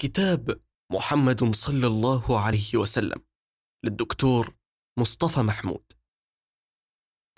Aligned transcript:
كتاب 0.00 0.60
محمد 0.92 1.54
صلى 1.54 1.86
الله 1.86 2.40
عليه 2.40 2.76
وسلم 2.76 3.22
للدكتور 3.84 4.56
مصطفى 4.98 5.40
محمود. 5.40 5.92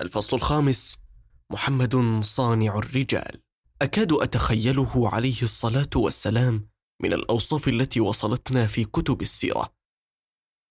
الفصل 0.01 0.37
الخامس 0.37 0.99
محمد 1.53 2.21
صانع 2.25 2.79
الرجال. 2.79 3.43
أكاد 3.83 4.13
أتخيله 4.13 5.15
عليه 5.15 5.43
الصلاة 5.43 5.91
والسلام 5.97 6.69
من 7.03 7.13
الأوصاف 7.13 7.69
التي 7.69 8.01
وصلتنا 8.01 8.67
في 8.67 8.85
كتب 8.85 9.21
السيرة. 9.21 9.75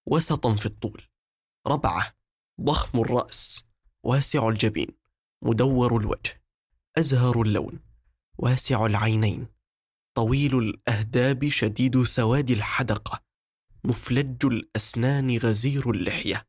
وسطا 0.08 0.56
في 0.56 0.66
الطول. 0.66 1.08
ربعة 1.68 2.16
ضخم 2.62 3.00
الرأس. 3.00 3.64
واسع 4.06 4.50
الجبين. 4.50 4.98
مدور 5.44 5.98
الوجه. 5.98 6.44
أزهر 6.98 7.42
اللون. 7.42 7.80
واسع 8.38 8.86
العينين. 8.86 9.61
طويل 10.14 10.58
الأهداب 10.58 11.50
شديد 11.50 12.04
سواد 12.04 12.52
الحدقه 12.52 13.22
مفلج 13.84 14.46
الأسنان 14.46 15.38
غزير 15.38 15.92
اللحية 15.92 16.48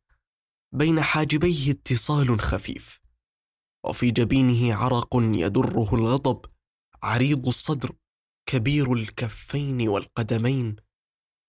بين 0.75 1.01
حاجبيه 1.01 1.70
اتصال 1.70 2.41
خفيف 2.41 3.03
وفي 3.87 4.11
جبينه 4.11 4.75
عرق 4.75 5.09
يدره 5.15 5.95
الغضب 5.95 6.47
عريض 7.03 7.47
الصدر 7.47 7.93
كبير 8.47 8.93
الكفين 8.93 9.89
والقدمين 9.89 10.77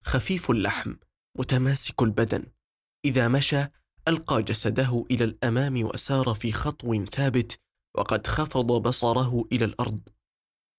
خفيف 0.06 0.52
اللحم 0.52 0.94
متماسك 1.38 2.02
البدن 2.02 2.46
إذا 3.06 3.28
مشى 3.28 3.66
ألقى 4.08 4.44
جسده 4.44 5.06
إلى 5.12 5.24
الأمام 5.24 5.84
وسار 5.84 6.34
في 6.34 6.52
خطو 6.52 7.06
ثابت 7.06 7.60
وقد 7.98 8.28
خفض 8.28 8.82
بصره 8.82 9.46
إلى 9.52 9.66
الأرض. 9.66 10.10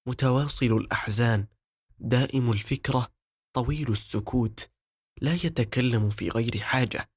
متواصل 0.06 0.66
الأحزان. 0.66 1.46
دائم 1.98 2.52
الفكرة 2.52 3.12
طويل 3.52 3.92
السكوت 3.92 4.70
لا 5.20 5.34
يتكلم 5.34 6.10
في 6.10 6.28
غير 6.28 6.58
حاجة. 6.58 7.10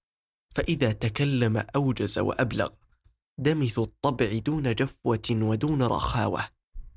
فإذا 0.56 0.92
تكلم 0.92 1.58
أوجز 1.58 2.20
وأبلغ. 2.20 2.70
دمث 3.38 3.80
الطبع 3.80 4.38
دون 4.38 4.76
جفوة 4.76 5.30
ودون 5.31 5.84
رخاوة. 5.84 6.50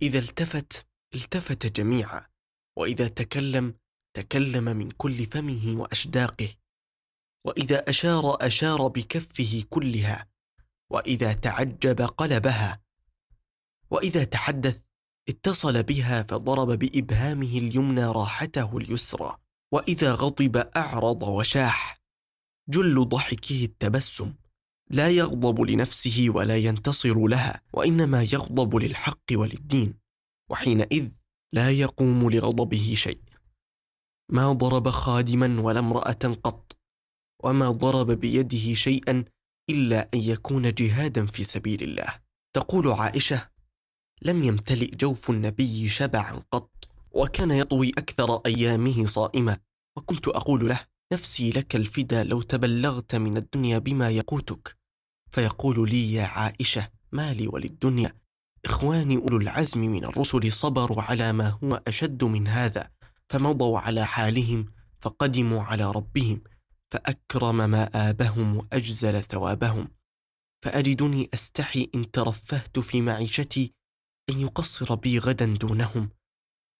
إذا 0.03 0.19
التفت 0.19 0.87
التفت 1.15 1.67
جميعا. 1.67 2.27
وإذا 2.77 3.09
تكلم 3.09 3.75
تكلم 4.15 4.65
من 4.65 4.91
كل 4.91 5.27
فمه 5.27 5.81
وأشداقه. 5.81 6.55
وإذا 7.45 7.91
أشار 7.91 8.47
أشار 8.47 8.87
بكفه 8.87 9.65
كلها. 9.71 10.31
وإذا 10.91 11.33
تعجب 11.33 12.01
قلبها. 12.03 12.81
وإذا 13.91 14.25
تحدث 14.25 14.85
اتصل 15.29 15.83
بها 15.83 16.23
فضرب 16.23 16.79
بإبهامه 16.79 17.59
اليمنى 17.59 18.05
راحته 18.05 18.77
اليسرى 18.79 19.37
وإذا 19.73 20.13
غضب 20.15 20.57
أعرض 20.57 21.23
وشاح. 21.23 22.01
جل 22.69 23.09
ضحكه 23.09 23.65
التبسم 23.65 24.35
لا 24.91 25.09
يغضب 25.09 25.61
لنفسه 25.61 26.27
ولا 26.29 26.57
ينتصر 26.57 27.27
لها 27.27 27.61
وإنما 27.73 28.23
يغضب 28.23 28.77
للحق 28.77 29.25
وللدين 29.33 29.95
وحينئذ 30.51 31.11
لا 31.53 31.71
يقوم 31.71 32.31
لغضبه 32.31 32.95
شيء. 32.97 33.21
ما 34.31 34.53
ضرب 34.53 34.91
خادما 34.91 35.61
ولا 35.61 35.81
امرأة 35.81 36.39
قط 36.45 36.77
وما 37.45 37.71
ضرب 37.71 38.11
بيده 38.11 38.75
شيئا 38.75 39.25
إلا 39.71 40.09
أن 40.15 40.19
يكون 40.19 40.75
جهادا 40.75 41.27
في 41.27 41.45
سبيل 41.45 41.83
الله. 41.83 42.21
تقول 42.57 42.89
عائشة 42.89 43.51
لم 44.23 44.43
يمتلئ 44.45 44.97
جوف 44.97 45.31
النبي 45.31 45.89
شبعا 45.89 46.43
قط 46.53 46.71
وكان 47.13 47.51
يطوي 47.51 47.91
أكثر 47.99 48.41
أيامه 48.47 49.07
صائما. 49.07 49.59
وكنت 49.97 50.29
أقول 50.29 50.69
له 50.69 50.81
نفسي 51.13 51.51
لك 51.51 51.77
الفدا 51.77 52.25
لو 52.25 52.43
تبلغت 52.43 53.15
من 53.15 53.37
الدنيا 53.37 53.79
بما 53.79 54.11
يقوتك. 54.11 54.79
فيقول 55.31 55.91
لي 55.91 56.13
يا 56.13 56.25
عائشة 56.25 56.89
ما 57.13 57.35
لي 57.35 57.49
وللدنيا. 57.49 58.13
إخواني 58.65 59.17
أولو 59.17 59.37
العزم 59.37 59.81
من 59.81 60.05
الرسل 60.05 60.53
صبروا 60.53 61.03
على 61.03 61.33
ما 61.33 61.49
هو 61.49 61.83
أشد 61.87 62.25
من 62.25 62.49
هذا 62.49 62.91
فمضوا 63.29 63.79
على 63.79 64.07
حالهم 64.07 64.67
فقدموا 65.01 65.63
على 65.63 65.91
ربهم 65.91 66.43
فأكرم 66.91 67.71
مآبهم 67.71 68.57
وأجزل 68.57 69.23
ثوابهم. 69.23 69.89
فأجدني 70.65 71.31
أستحي 71.35 71.91
إن 71.95 72.11
ترفهت 72.11 72.79
في 72.79 73.03
معيشتي 73.03 73.80
أن 74.31 74.41
يقصر 74.41 74.95
بي 74.95 75.19
غدا 75.19 75.55
دونهم 75.61 76.11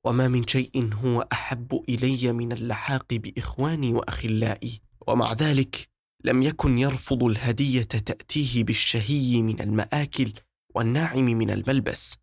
وما 0.05 0.29
من 0.29 0.47
شيء 0.47 0.95
هو 0.95 1.29
أحب 1.33 1.85
إلي 1.89 2.33
من 2.33 2.53
اللحاق 2.53 3.15
بإخواني 3.15 3.95
وأخلائي. 3.95 4.81
ومع 5.09 5.33
ذلك 5.33 5.89
لم 6.25 6.43
يكن 6.43 6.79
يرفض 6.79 7.25
الهدية 7.25 7.83
تأتيه 7.83 8.65
بالشهي 8.65 9.43
من 9.43 9.61
المآكل 9.61 10.33
والناعم 10.75 11.25
من 11.25 11.51
الملبس 11.51 12.17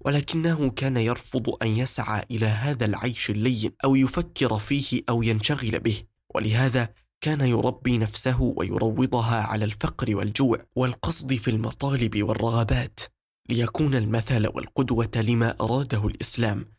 ولكنه 0.00 0.70
كان 0.70 0.96
يرفض 0.96 1.56
أن 1.62 1.68
يسعى 1.68 2.24
إلى 2.30 2.46
هذا 2.46 2.84
العيش 2.84 3.30
اللين 3.30 3.70
أو 3.84 3.96
يفكر 3.96 4.58
فيه 4.58 5.02
أو 5.08 5.22
ينشغل 5.22 5.78
به. 5.78 6.02
ولهذا 6.34 6.88
كان 7.20 7.40
يربي 7.40 7.98
نفسه 7.98 8.42
ويروضها 8.56 9.42
على 9.42 9.64
الفقر 9.64 10.16
والجوع 10.16 10.58
والقصد 10.76 11.34
في 11.34 11.50
المطالب 11.50 12.22
والرغبات. 12.22 13.00
ليكون 13.48 13.94
المثل 13.94 14.46
والقدوة 14.46 15.10
لما 15.16 15.56
أراده 15.60 16.06
الإسلام 16.06 16.72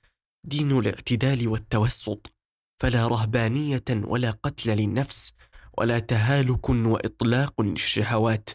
دين 0.43 0.71
الاعتدال 0.71 1.47
والتوسط. 1.47 2.33
فلا 2.79 3.07
رهبانية 3.07 3.83
ولا 3.89 4.31
قتل 4.31 4.77
للنفس 4.77 5.33
ولا 5.77 5.99
تهالك 5.99 6.69
وإطلاق 6.69 7.61
للشهوات 7.61 8.49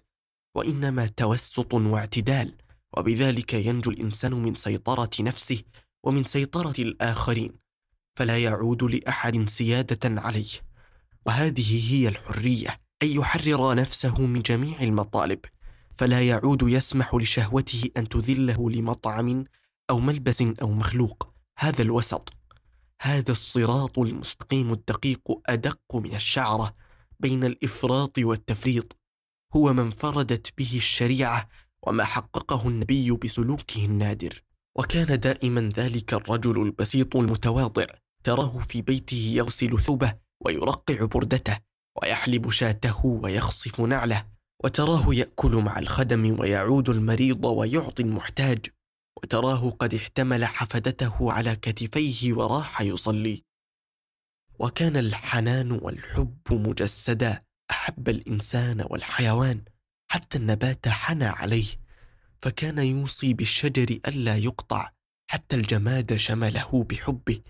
وإنما 0.56 1.06
توسط 1.06 1.74
واعتدال. 1.74 2.56
وبذلك 2.96 3.54
ينجو 3.54 3.90
الإنسان 3.90 4.32
من 4.32 4.54
سيطرة 4.54 5.10
نفسه 5.20 5.62
ومن 6.04 6.24
سيطرة 6.24 6.74
الآخرين 6.78 7.52
فلا 8.18 8.38
يعود 8.38 8.82
لأحد 8.82 9.48
سيادة 9.48 10.20
عليه. 10.20 10.50
وهذه 11.26 11.92
هي 11.92 12.08
الحرية 12.08 12.76
أن 13.02 13.08
يحرر 13.08 13.74
نفسه 13.74 14.20
من 14.20 14.40
جميع 14.40 14.82
المطالب. 14.82 15.40
فلا 15.92 16.22
يعود 16.22 16.62
يسمح 16.62 17.14
لشهوته 17.14 17.90
أن 17.96 18.08
تذله 18.08 18.70
لمطعم 18.70 19.44
أو 19.90 20.00
ملبس 20.00 20.42
أو 20.42 20.70
مخلوق. 20.70 21.34
هذا 21.58 21.82
الوسط. 21.82 22.32
هذا 23.02 23.32
الصراط 23.32 23.98
المستقيم 23.98 24.72
الدقيق 24.72 25.20
أدق 25.46 25.80
من 25.94 26.14
الشعرة 26.14 26.74
بين 27.20 27.44
الإفراط 27.44 28.18
والتفريط. 28.18 28.96
هو 29.56 29.72
ما 29.72 29.82
انفردت 29.82 30.52
به 30.58 30.70
الشريعة 30.74 31.48
وما 31.86 32.04
حققه 32.04 32.68
النبي 32.68 33.10
بسلوكه 33.10 33.84
النادر. 33.84 34.42
وكان 34.78 35.20
دائما 35.20 35.70
ذلك 35.76 36.14
الرجل 36.14 36.62
البسيط 36.62 37.16
المتواضع. 37.16 37.86
تراه 38.24 38.58
في 38.58 38.82
بيته 38.82 39.32
يغسل 39.34 39.80
ثوبه 39.80 40.14
ويرقع 40.44 41.04
بردته 41.04 41.58
ويحلب 42.02 42.50
شاته 42.50 43.06
ويخصف 43.06 43.80
نعله. 43.80 44.26
وتراه 44.64 45.14
يأكل 45.14 45.56
مع 45.56 45.78
الخدم 45.78 46.40
ويعود 46.40 46.88
المريض 46.88 47.44
ويعطي 47.44 48.02
المحتاج. 48.02 48.66
وتراه 49.16 49.70
قد 49.70 49.94
احتمل 49.94 50.44
حفدته 50.44 51.32
على 51.32 51.56
كتفيه 51.56 52.32
وراح 52.32 52.80
يصلي. 52.80 53.42
وكان 54.58 54.96
الحنان 54.96 55.72
والحب 55.72 56.38
مجسدا. 56.50 57.38
أحب 57.70 58.08
الإنسان 58.08 58.86
والحيوان. 58.90 59.62
حتى 60.10 60.38
النبات 60.38 60.88
حنى 60.88 61.26
عليه. 61.26 61.66
فكان 62.42 62.78
يوصي 62.78 63.34
بالشجر 63.34 64.00
ألا 64.08 64.36
يقطع. 64.36 64.90
حتى 65.30 65.56
الجماد 65.56 66.16
شمله 66.16 66.84
بحبه. 66.90 67.40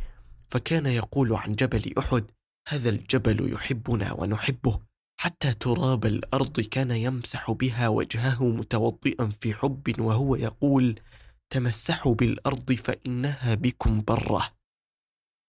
فكان 0.50 0.86
يقول 0.86 1.34
عن 1.34 1.54
جبل 1.54 1.94
أحد 1.98 2.30
هذا 2.68 2.90
الجبل 2.90 3.52
يحبنا 3.52 4.12
ونحبه. 4.12 4.91
حتى 5.22 5.54
تراب 5.54 6.06
الأرض 6.06 6.60
كان 6.60 6.90
يمسح 6.90 7.50
بها 7.50 7.88
وجهه 7.88 8.44
متوضئا 8.44 9.30
في 9.40 9.54
حب 9.54 10.00
وهو 10.00 10.36
يقول 10.36 11.00
تمسحوا 11.50 12.14
بالأرض 12.14 12.72
فإنها 12.72 13.54
بكم 13.54 14.02
برة. 14.02 14.52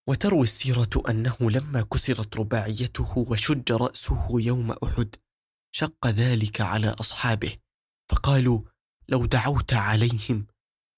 وتروي 0.09 0.43
السيرة 0.43 0.89
أنه 1.09 1.37
لما 1.41 1.81
كسرت 1.81 2.37
رباعيته 2.37 3.17
وشج 3.17 3.71
رأسه 3.71 4.27
يوم 4.31 4.71
أحد 4.71 5.15
شق 5.75 6.07
ذلك 6.07 6.61
على 6.61 6.89
أصحابه 6.89 7.55
فقالوا 8.11 8.61
لو 9.09 9.25
دعوت 9.25 9.73
عليهم. 9.73 10.47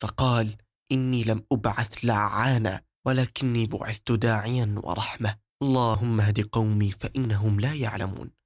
فقال 0.01 0.57
إني 0.91 1.23
لم 1.23 1.43
أبعث 1.51 2.05
لعانا 2.05 2.81
ولكني 3.05 3.65
بعثت 3.65 4.11
داعيا 4.11 4.75
ورحمة. 4.77 5.37
اللهم 5.63 6.21
اهد 6.21 6.41
قومي 6.41 6.91
فإنهم 6.91 7.59
لا 7.59 7.73
يعلمون. 7.73 8.44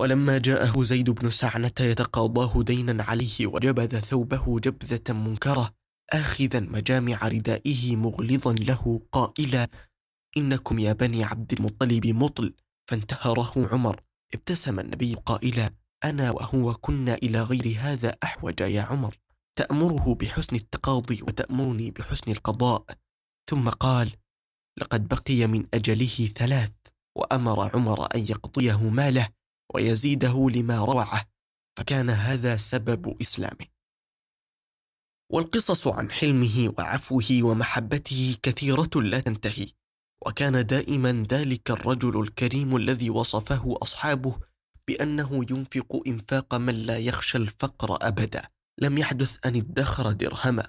ولما 0.00 0.38
جاءه 0.38 0.82
زيد 0.82 1.10
بن 1.10 1.30
سعنة 1.30 1.72
يتقاضاه 1.80 2.62
دينا 2.62 3.02
عليه 3.02 3.46
وجبذ 3.46 4.00
ثوبه 4.00 4.60
جبذة 4.60 5.12
منكرة 5.12 5.74
آخذا 6.12 6.60
مجامع 6.60 7.28
ردائه 7.28 7.96
مغلظا 7.96 8.52
له 8.52 9.02
قائلا 9.12 9.68
إنكم 10.36 10.78
يا 10.78 10.92
بني 10.92 11.24
عبد 11.24 11.52
المطلب 11.52 12.06
مطل. 12.06 12.54
فانتهره 12.90 13.68
عمر 13.72 14.00
ابتسم 14.34 14.80
النبي 14.80 15.14
قائلا 15.14 15.70
أنا 16.04 16.30
وهو 16.30 16.74
كنا 16.74 17.14
إلى 17.14 17.42
غير 17.42 17.76
هذا 17.78 18.16
أحوج 18.24 18.60
يا 18.60 18.82
عمر 18.82 19.16
تأمره 19.58 20.14
بحسن 20.14 20.56
التقاضي 20.56 21.22
وتأمرني 21.22 21.90
بحسن 21.90 22.30
القضاء. 22.30 22.84
ثم 23.50 23.68
قال 23.68 24.12
لقد 24.78 25.08
بقي 25.08 25.46
من 25.46 25.66
أجله 25.74 26.26
ثلاث 26.26 26.72
وأمر 27.16 27.70
عمر 27.74 28.14
أن 28.14 28.20
يقضيه 28.20 28.88
ماله 28.88 29.39
ويزيده 29.74 30.50
لما 30.50 30.78
روعه 30.78 31.24
فكان 31.78 32.10
هذا 32.10 32.56
سبب 32.56 33.20
إسلامه. 33.20 33.66
والقصص 35.32 35.86
عن 35.86 36.10
حلمه 36.10 36.74
وعفوه 36.78 37.38
ومحبته 37.42 38.36
كثيرة 38.42 38.90
لا 38.94 39.20
تنتهي 39.20 39.66
وكان 40.26 40.66
دائما 40.66 41.24
ذلك 41.32 41.70
الرجل 41.70 42.20
الكريم 42.20 42.76
الذي 42.76 43.10
وصفه 43.10 43.78
أصحابه 43.82 44.38
بأنه 44.88 45.46
ينفق 45.50 46.02
إنفاق 46.06 46.54
من 46.54 46.74
لا 46.74 46.98
يخشى 46.98 47.38
الفقر 47.38 48.06
أبدا 48.06 48.42
لم 48.78 48.98
يحدث 48.98 49.46
أن 49.46 49.56
ادخر 49.56 50.12
درهما 50.12 50.66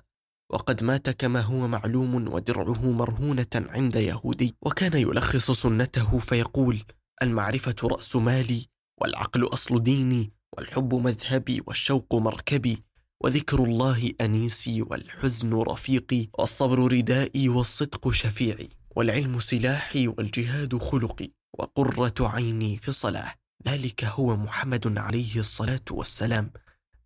وقد 0.51 0.83
مات 0.83 1.09
كما 1.09 1.41
هو 1.41 1.67
معلوم 1.67 2.33
ودرعه 2.33 2.91
مرهونة 2.91 3.47
عند 3.55 3.95
يهودي. 3.95 4.55
وكان 4.61 4.93
يلخص 4.93 5.51
سنته 5.51 6.19
فيقول 6.19 6.83
المعرفة 7.21 7.75
رأس 7.83 8.15
مالي 8.15 8.70
والعقل 9.01 9.47
أصل 9.53 9.83
ديني 9.83 10.31
والحب 10.57 10.95
مذهبي 10.95 11.61
والشوق 11.67 12.15
مركبي 12.15 12.83
وذكر 13.23 13.63
الله 13.63 14.11
أنيسي 14.21 14.81
والحزن 14.81 15.53
رفيقي 15.53 16.27
والصبر 16.39 16.93
ردائي 16.93 17.49
والصدق 17.49 18.11
شفيعي 18.11 18.69
والعلم 18.95 19.39
سلاحي 19.39 20.07
والجهاد 20.07 20.77
خلقي 20.77 21.31
وقرة 21.59 22.13
عيني 22.19 22.77
في 22.77 22.89
الصلاة. 22.89 23.33
ذلك 23.67 24.03
هو 24.03 24.37
محمد 24.37 24.97
عليه 24.97 25.39
الصلاة 25.39 25.85
والسلام 25.91 26.51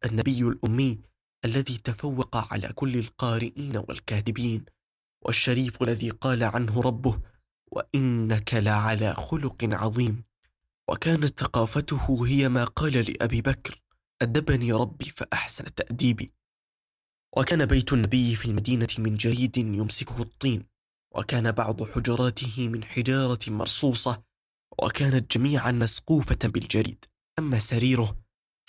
النبي 0.05 0.41
الأمي 0.41 0.99
الذي 1.45 1.77
تفوق 1.77 2.53
على 2.53 2.67
كل 2.67 2.97
القارئين 2.97 3.77
والكاتبين 3.77 4.65
والشريف 5.25 5.81
الذي 5.83 6.09
قال 6.09 6.43
عنه 6.43 6.81
ربه 6.81 7.19
وإنك 7.71 8.53
لعلى 8.53 9.13
خلق 9.13 9.69
عظيم 9.71 10.23
وكانت 10.89 11.39
ثقافته 11.39 12.27
هي 12.27 12.49
ما 12.49 12.63
قال 12.63 12.93
لأبي 12.93 13.41
بكر 13.41 13.81
أدبني 14.21 14.71
ربي 14.73 15.05
فأحسن 15.05 15.75
تأديبي. 15.75 16.31
وكان 17.37 17.65
بيت 17.65 17.93
النبي 17.93 18.35
في 18.35 18.45
المدينة 18.45 18.87
من 18.99 19.17
جريد 19.17 19.57
يمسكه 19.57 20.21
الطين 20.21 20.65
وكان 21.15 21.51
بعض 21.51 21.83
حجراته 21.83 22.69
من 22.69 22.83
حجارة 22.83 23.39
مرصوصة 23.47 24.23
وكانت 24.83 25.37
جميعا 25.37 25.71
مسقوفة 25.71 26.37
بالجريد. 26.43 27.05
أما 27.39 27.59
سريره 27.59 28.17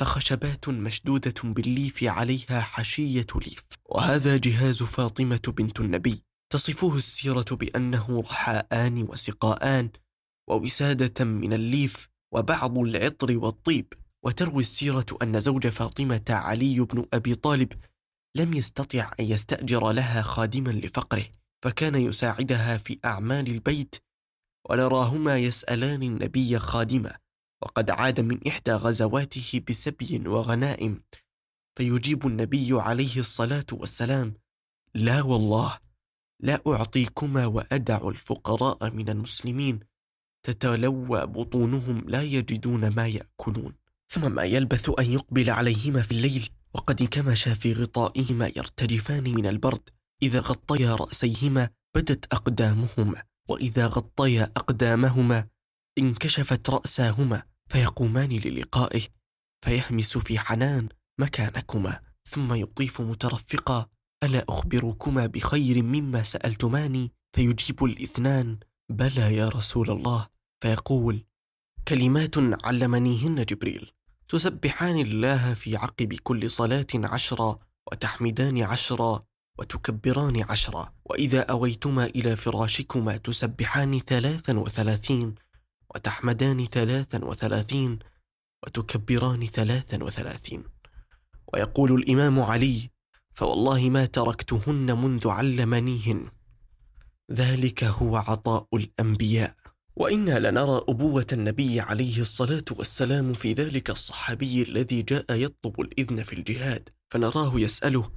فخشبات 0.01 0.69
مشدودة 0.69 1.35
بالليف 1.45 2.05
عليها 2.05 2.61
حشية 2.61 3.27
ليف. 3.35 3.67
وهذا 3.85 4.37
جهاز 4.37 4.83
فاطمة 4.83 5.43
بنت 5.49 5.81
النبي. 5.81 6.23
تصفه 6.53 6.97
السيرة 6.97 7.45
بأنه 7.51 8.21
رحاءان 8.21 9.03
وسقاءان 9.03 9.91
ووسادة 10.49 11.25
من 11.25 11.53
الليف 11.53 12.09
وبعض 12.35 12.79
العطر 12.79 13.39
والطيب 13.39 13.93
وتروي 14.25 14.61
السيرة 14.61 15.07
أن 15.23 15.41
زوج 15.41 15.67
فاطمة 15.67 16.25
علي 16.31 16.81
بن 16.81 17.07
أبي 17.13 17.35
طالب 17.35 17.73
لم 18.37 18.55
يستطع 18.55 19.11
أن 19.21 19.25
يستأجر 19.25 19.93
لها 19.93 20.23
خادما 20.23 20.71
لفقره 20.71 21.25
فكان 21.65 21.95
يساعدها 21.95 22.77
في 22.77 22.99
أعمال 23.05 23.51
البيت 23.51 23.97
ونراهما 24.71 25.39
يسألان 25.39 26.03
النبي 26.03 26.59
خادما 26.59 27.17
وقد 27.63 27.91
عاد 27.91 28.21
من 28.21 28.47
إحدى 28.49 28.73
غزواته 28.73 29.61
بسبي 29.69 30.29
وغنائم. 30.29 31.03
فيجيب 31.79 32.27
النبي 32.27 32.69
عليه 32.73 33.21
الصلاة 33.21 33.67
والسلام 33.73 34.35
لا 34.95 35.23
والله 35.23 35.79
لا 36.41 36.63
أعطيكما 36.67 37.47
وأدع 37.47 38.09
الفقراء 38.09 38.91
من 38.91 39.09
المسلمين 39.09 39.81
تتلوى 40.47 41.27
بطونهم 41.27 42.05
لا 42.09 42.23
يجدون 42.23 42.89
ما 42.89 43.07
يأكلون. 43.07 43.73
ثم 44.09 44.33
ما 44.33 44.45
يلبث 44.45 44.91
أن 44.99 45.05
يقبل 45.05 45.51
عليهما 45.51 46.03
في 46.03 46.13
الليل 46.13 46.49
وقد 46.75 47.01
انكمشا 47.01 47.55
في 47.55 47.73
غطائهما 47.73 48.47
يرتجفان 48.57 49.25
من 49.25 49.47
البرد. 49.47 49.89
إذا 50.23 50.41
غطيا 50.41 50.95
رأسيهما 50.95 51.71
بدت 51.95 52.33
أقدامهما 52.33 53.23
وإذا 53.49 53.87
غطيا 53.87 54.43
أقدامهما 54.57 55.47
انكشفت 55.99 56.71
رأساهما 56.71 57.43
فيقومان 57.69 58.29
للقائه 58.29 59.03
فيهمس 59.65 60.19
في 60.19 60.39
حنان 60.39 60.89
مكانكما. 61.19 62.01
ثم 62.29 62.55
يضيف 62.55 63.01
مترفقا 63.01 63.87
ألا 64.25 64.45
أخبركما 64.49 65.27
بخير 65.27 65.83
مما 65.83 66.23
سألتماني؟ 66.23 67.13
فيجيب 67.33 67.85
الإثنان 67.85 68.59
بلى 68.89 69.37
يا 69.37 69.49
رسول 69.49 69.91
الله. 69.91 70.36
فيقول 70.67 71.25
كلمات 71.89 72.35
علمنيهن 72.39 73.45
جبريل. 73.45 73.91
تسبحان 74.29 74.97
الله 75.01 75.55
في 75.55 75.77
عقب 75.77 76.15
كل 76.15 76.51
صلاة 76.51 76.87
عشرا 76.95 77.57
وتحمدان 77.93 78.63
عشرا 78.63 79.21
وتكبران 79.59 80.43
عشرا 80.51 80.93
وإذا 81.05 81.41
أويتما 81.41 82.07
إلى 82.07 82.37
فراشكما 82.37 83.17
تسبحان 83.17 83.99
ثلاثا 83.99 84.59
وثلاثين 84.59 85.35
وتحمدان 85.95 86.65
ثلاثا 86.65 87.25
وثلاثين 87.25 87.99
وتكبران 88.67 89.47
ثلاثا 89.47 90.05
وثلاثين. 90.05 90.65
ويقول 91.55 91.93
الإمام 91.93 92.41
علي 92.41 92.91
فوالله 93.35 93.91
ما 93.91 94.07
تركتهن 94.07 95.03
منذ 95.03 95.29
علمنيهن. 95.29 96.31
ذلك 97.33 97.85
هو 97.85 98.17
عطاء 98.17 98.67
الأنبياء. 98.75 99.66
وإنا 99.97 100.39
لنرى 100.39 100.81
أبوة 100.89 101.27
النبي 101.33 101.81
عليه 101.81 102.21
الصلاة 102.21 102.65
والسلام 102.71 103.33
في 103.33 103.53
ذلك 103.53 103.91
الصحابي 103.91 104.63
الذي 104.63 105.03
جاء 105.03 105.33
يطلب 105.33 105.81
الإذن 105.81 106.23
في 106.23 106.33
الجهاد 106.33 106.89
فنراه 107.11 107.53
يسأله 107.61 108.13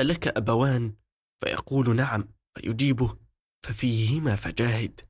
ألك 0.00 0.28
أبوان؟ 0.28 0.94
فيقول 1.40 1.96
نعم 1.96 2.24
فيجيبه 2.54 3.16
ففيهما 3.62 4.36
فجاهد 4.36 5.00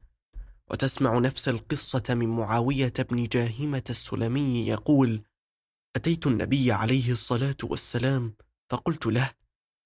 وتسمع 0.71 1.19
نفس 1.19 1.49
القصة 1.49 2.03
من 2.09 2.29
معاوية 2.29 2.93
بن 3.11 3.25
جاهمة 3.25 3.85
السلمي 3.91 4.69
يقول 4.69 5.23
أتيت 5.97 6.27
النبي 6.27 6.73
عليه 6.73 7.13
الصلاة 7.13 7.57
والسلام 7.63 8.35
فقلت 8.71 9.07
له 9.07 9.31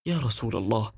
يا 0.07 0.19
رسول 0.19 0.57
الله 0.57 0.93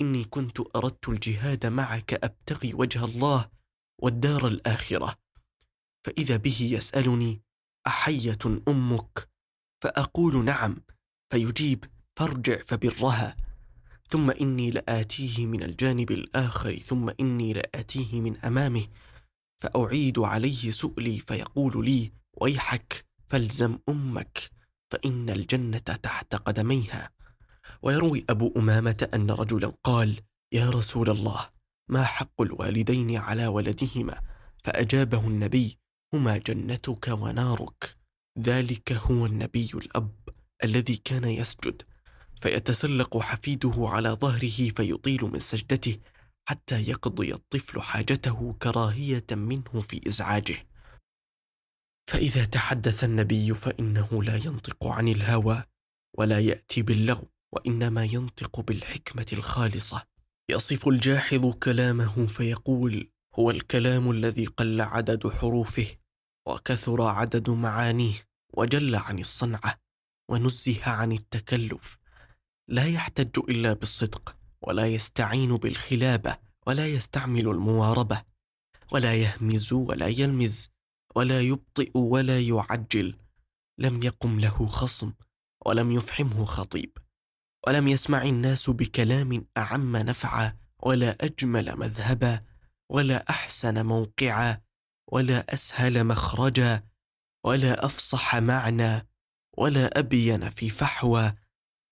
إني 0.00 0.24
كنت 0.24 0.76
أردت 0.76 1.08
الجهاد 1.08 1.66
معك 1.66 2.14
أبتغي 2.24 2.74
وجه 2.74 3.04
الله 3.04 3.50
والدار 3.98 4.46
الآخرة. 4.46 5.14
فإذا 6.04 6.36
به 6.36 6.56
يسألني 6.60 7.42
أحية 7.86 8.38
أمك؟ 8.68 9.28
فأقول 9.82 10.44
نعم. 10.44 10.76
فيجيب 11.32 11.84
فارجع 12.16 12.56
فبرها. 12.56 13.36
ثم 14.08 14.30
إني 14.30 14.70
لآتيه 14.70 15.46
من 15.46 15.62
الجانب 15.62 16.10
الآخر 16.10 16.76
ثم 16.76 17.10
إني 17.20 17.52
لآتيه 17.52 18.20
من 18.20 18.36
أمامه. 18.36 18.86
فأعيد 19.58 20.18
عليه 20.18 20.70
سؤلي 20.70 21.18
فيقول 21.18 21.84
لي 21.84 22.12
ويحك 22.40 23.06
فالزم 23.26 23.78
أمك 23.88 24.50
فإن 24.90 25.30
الجنة 25.30 25.78
تحت 25.78 26.34
قدميها. 26.34 27.10
ويروي 27.82 28.24
أبو 28.30 28.52
أمامة 28.56 29.08
أن 29.14 29.30
رجلا 29.30 29.72
قال 29.84 30.20
يا 30.52 30.70
رسول 30.70 31.10
الله 31.10 31.48
ما 31.88 32.04
حق 32.04 32.42
الوالدين 32.42 33.16
على 33.16 33.46
ولدهما 33.46 34.20
فأجابه 34.64 35.28
النبي 35.28 35.78
هما 36.14 36.36
جنتك 36.36 37.08
ونارك. 37.08 37.96
ذلك 38.38 38.92
هو 38.92 39.26
النبي 39.26 39.70
الأب 39.74 40.28
الذي 40.64 40.96
كان 40.96 41.24
يسجد 41.24 41.82
فيتسلق 42.40 43.18
حفيده 43.18 43.74
على 43.78 44.08
ظهره 44.08 44.70
فيطيل 44.70 45.24
من 45.24 45.40
سجدته 45.40 45.98
حتى 46.48 46.80
يقضي 46.82 47.34
الطفل 47.34 47.82
حاجته 47.82 48.56
كراهية 48.62 49.26
منه 49.30 49.80
في 49.80 50.00
إزعاجه. 50.08 50.66
فإذا 52.10 52.44
تحدث 52.44 53.04
النبي 53.04 53.54
فإنه 53.54 54.22
لا 54.22 54.36
ينطق 54.36 54.86
عن 54.86 55.08
الهوى 55.08 55.62
ولا 56.18 56.40
يأتي 56.40 56.82
باللغو 56.82 57.28
وإنما 57.52 58.04
ينطق 58.04 58.60
بالحكمة 58.60 59.26
الخالصة. 59.32 60.15
يصف 60.50 60.88
الجاحظ 60.88 61.54
كلامه 61.54 62.26
فيقول 62.26 63.10
هو 63.34 63.50
الكلام 63.50 64.10
الذي 64.10 64.46
قل 64.46 64.80
عدد 64.80 65.28
حروفه 65.28 65.86
وكثر 66.48 67.02
عدد 67.02 67.50
معانيه 67.50 68.28
وجل 68.54 68.96
عن 68.96 69.18
الصنعة 69.18 69.74
ونزه 70.30 70.90
عن 70.90 71.12
التكلف. 71.12 71.96
لا 72.68 72.86
يحتج 72.86 73.38
إلا 73.48 73.72
بالصدق 73.72 74.36
ولا 74.62 74.86
يستعين 74.86 75.56
بالخلابة 75.56 76.36
ولا 76.66 76.86
يستعمل 76.86 77.48
المواربة 77.48 78.22
ولا 78.92 79.14
يهمز 79.14 79.72
ولا 79.72 80.06
يلمز 80.06 80.70
ولا 81.16 81.40
يبطئ 81.40 81.98
ولا 81.98 82.40
يعجل. 82.40 83.16
لم 83.78 84.02
يقم 84.02 84.40
له 84.40 84.66
خصم 84.66 85.12
ولم 85.66 85.92
يفحمه 85.92 86.44
خطيب. 86.44 86.98
ولم 87.66 87.88
يسمع 87.88 88.22
الناس 88.22 88.70
بكلام 88.70 89.46
أعم 89.58 89.96
نفعا 89.96 90.56
ولا 90.82 91.16
أجمل 91.20 91.76
مذهبا 91.76 92.40
ولا 92.90 93.24
أحسن 93.30 93.86
موقعا 93.86 94.58
ولا 95.12 95.52
أسهل 95.52 96.04
مخرجا 96.04 96.80
ولا 97.44 97.84
أفصح 97.84 98.36
معنى 98.36 99.08
ولا 99.58 99.98
أبين 99.98 100.50
في 100.50 100.70
فحوى 100.70 101.32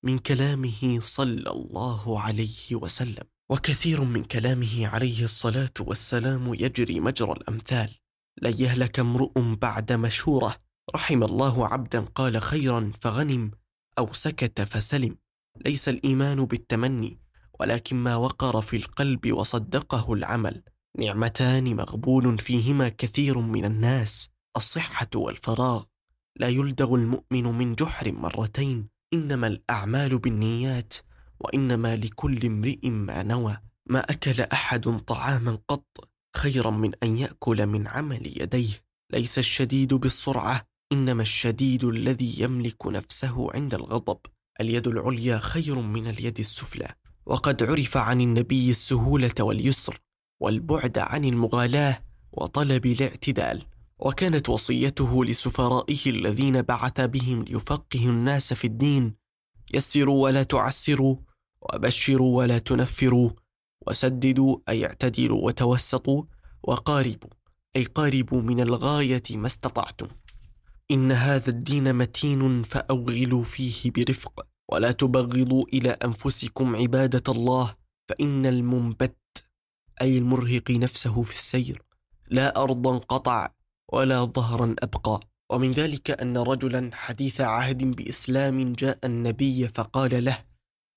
من 0.04 0.18
كلامه 0.18 1.00
صلى 1.00 1.50
الله 1.50 2.20
عليه 2.20 2.74
وسلم. 2.74 3.24
وكثير 3.50 4.04
من 4.04 4.24
كلامه 4.24 4.86
عليه 4.86 5.24
الصلاة 5.24 5.72
والسلام 5.80 6.54
يجري 6.54 7.00
مجرى 7.00 7.32
الأمثال. 7.32 7.98
لن 8.42 8.54
يهلك 8.58 8.98
امرؤ 8.98 9.32
بعد 9.38 9.92
مشورة. 9.92 10.56
رحم 10.94 11.22
الله 11.22 11.68
عبدا 11.68 12.00
قال 12.00 12.42
خيرا 12.42 12.92
فغنم 13.00 13.50
أو 13.98 14.12
سكت 14.12 14.60
فسلم. 14.60 15.16
ليس 15.56 15.88
الإيمان 15.88 16.44
بالتمني 16.44 17.18
ولكن 17.60 17.96
ما 17.96 18.16
وقر 18.16 18.60
في 18.60 18.76
القلب 18.76 19.32
وصدقه 19.32 20.12
العمل. 20.12 20.62
نعمتان 20.98 21.76
مغبون 21.76 22.36
فيهما 22.36 22.88
كثير 22.88 23.38
من 23.38 23.64
الناس 23.64 24.28
الصحة 24.56 25.08
والفراغ. 25.14 25.84
لا 26.36 26.48
يلدغ 26.48 26.94
المؤمن 26.94 27.44
من 27.44 27.74
جحر 27.74 28.12
مرتين 28.12 28.88
إنما 29.12 29.46
الأعمال 29.46 30.18
بالنيات 30.18 30.94
وإنما 31.40 31.96
لكل 31.96 32.46
امرئ 32.46 32.90
ما 32.90 33.22
نوى. 33.22 33.56
ما 33.86 34.00
أكل 34.00 34.40
أحد 34.40 34.98
طعاما 34.98 35.58
قط 35.68 36.10
خيرا 36.36 36.70
من 36.70 36.90
أن 37.02 37.16
يأكل 37.16 37.66
من 37.66 37.88
عمل 37.88 38.42
يديه. 38.42 38.84
ليس 39.12 39.38
الشديد 39.38 39.94
بالسرعة 39.94 40.66
إنما 40.92 41.22
الشديد 41.22 41.84
الذي 41.84 42.40
يملك 42.40 42.86
نفسه 42.86 43.48
عند 43.54 43.74
الغضب. 43.74 44.18
اليد 44.60 44.86
العليا 44.86 45.38
خير 45.38 45.78
من 45.78 46.06
اليد 46.06 46.38
السفلى 46.38 46.92
وقد 47.26 47.62
عرف 47.62 47.96
عن 47.96 48.20
النبي 48.20 48.70
السهولة 48.70 49.34
واليسر 49.40 50.00
والبعد 50.40 50.98
عن 50.98 51.24
المغالاة 51.24 52.04
وطلب 52.32 52.86
الاعتدال 52.86 53.66
وكانت 53.98 54.48
وصيته 54.48 55.24
لسفرائه 55.24 55.98
الذين 56.06 56.62
بعث 56.62 57.00
بهم 57.00 57.42
ليفقهوا 57.42 58.10
الناس 58.10 58.52
في 58.52 58.66
الدين 58.66 59.14
يسروا 59.74 60.22
ولا 60.22 60.42
تعسروا 60.42 61.16
وبشروا 61.62 62.38
ولا 62.38 62.58
تنفروا 62.58 63.30
وسددوا 63.86 64.58
أي 64.68 64.86
اعتدلوا 64.86 65.46
وتوسطوا 65.46 66.22
وقاربوا 66.62 67.30
أي 67.76 67.84
قاربوا 67.84 68.42
من 68.42 68.60
الغاية 68.60 69.22
ما 69.30 69.46
استطعتم. 69.46 70.08
إن 70.90 71.12
هذا 71.12 71.50
الدين 71.50 71.94
متين 71.94 72.62
فأوغلوا 72.62 73.42
فيه 73.42 73.90
برفق 73.90 74.46
ولا 74.68 74.92
تبغضوا 74.92 75.62
إلى 75.72 75.90
أنفسكم 75.90 76.76
عبادة 76.76 77.32
الله 77.32 77.74
فإن 78.08 78.46
المنبت 78.46 79.16
أي 80.00 80.18
المرهق 80.18 80.70
نفسه 80.70 81.22
في 81.22 81.34
السير 81.34 81.82
لا 82.28 82.62
أرضا 82.62 82.98
قطع 82.98 83.50
ولا 83.92 84.24
ظهرا 84.24 84.74
أبقى. 84.82 85.20
ومن 85.50 85.70
ذلك 85.70 86.10
أن 86.10 86.38
رجلا 86.38 86.90
حديث 86.94 87.40
عهد 87.40 87.84
بإسلام 87.84 88.72
جاء 88.72 88.98
النبي 89.04 89.68
فقال 89.68 90.24
له 90.24 90.44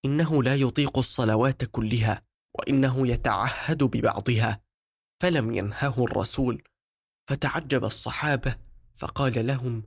إنه 0.05 0.43
لا 0.43 0.55
يطيق 0.55 0.97
الصلوات 0.97 1.63
كلها 1.63 2.21
وإنه 2.59 3.07
يتعهد 3.07 3.83
ببعضها. 3.83 4.61
فلم 5.21 5.53
ينهه 5.53 6.03
الرسول 6.03 6.63
فتعجب 7.29 7.85
الصحابة 7.85 8.55
فقال 8.97 9.47
لهم 9.47 9.83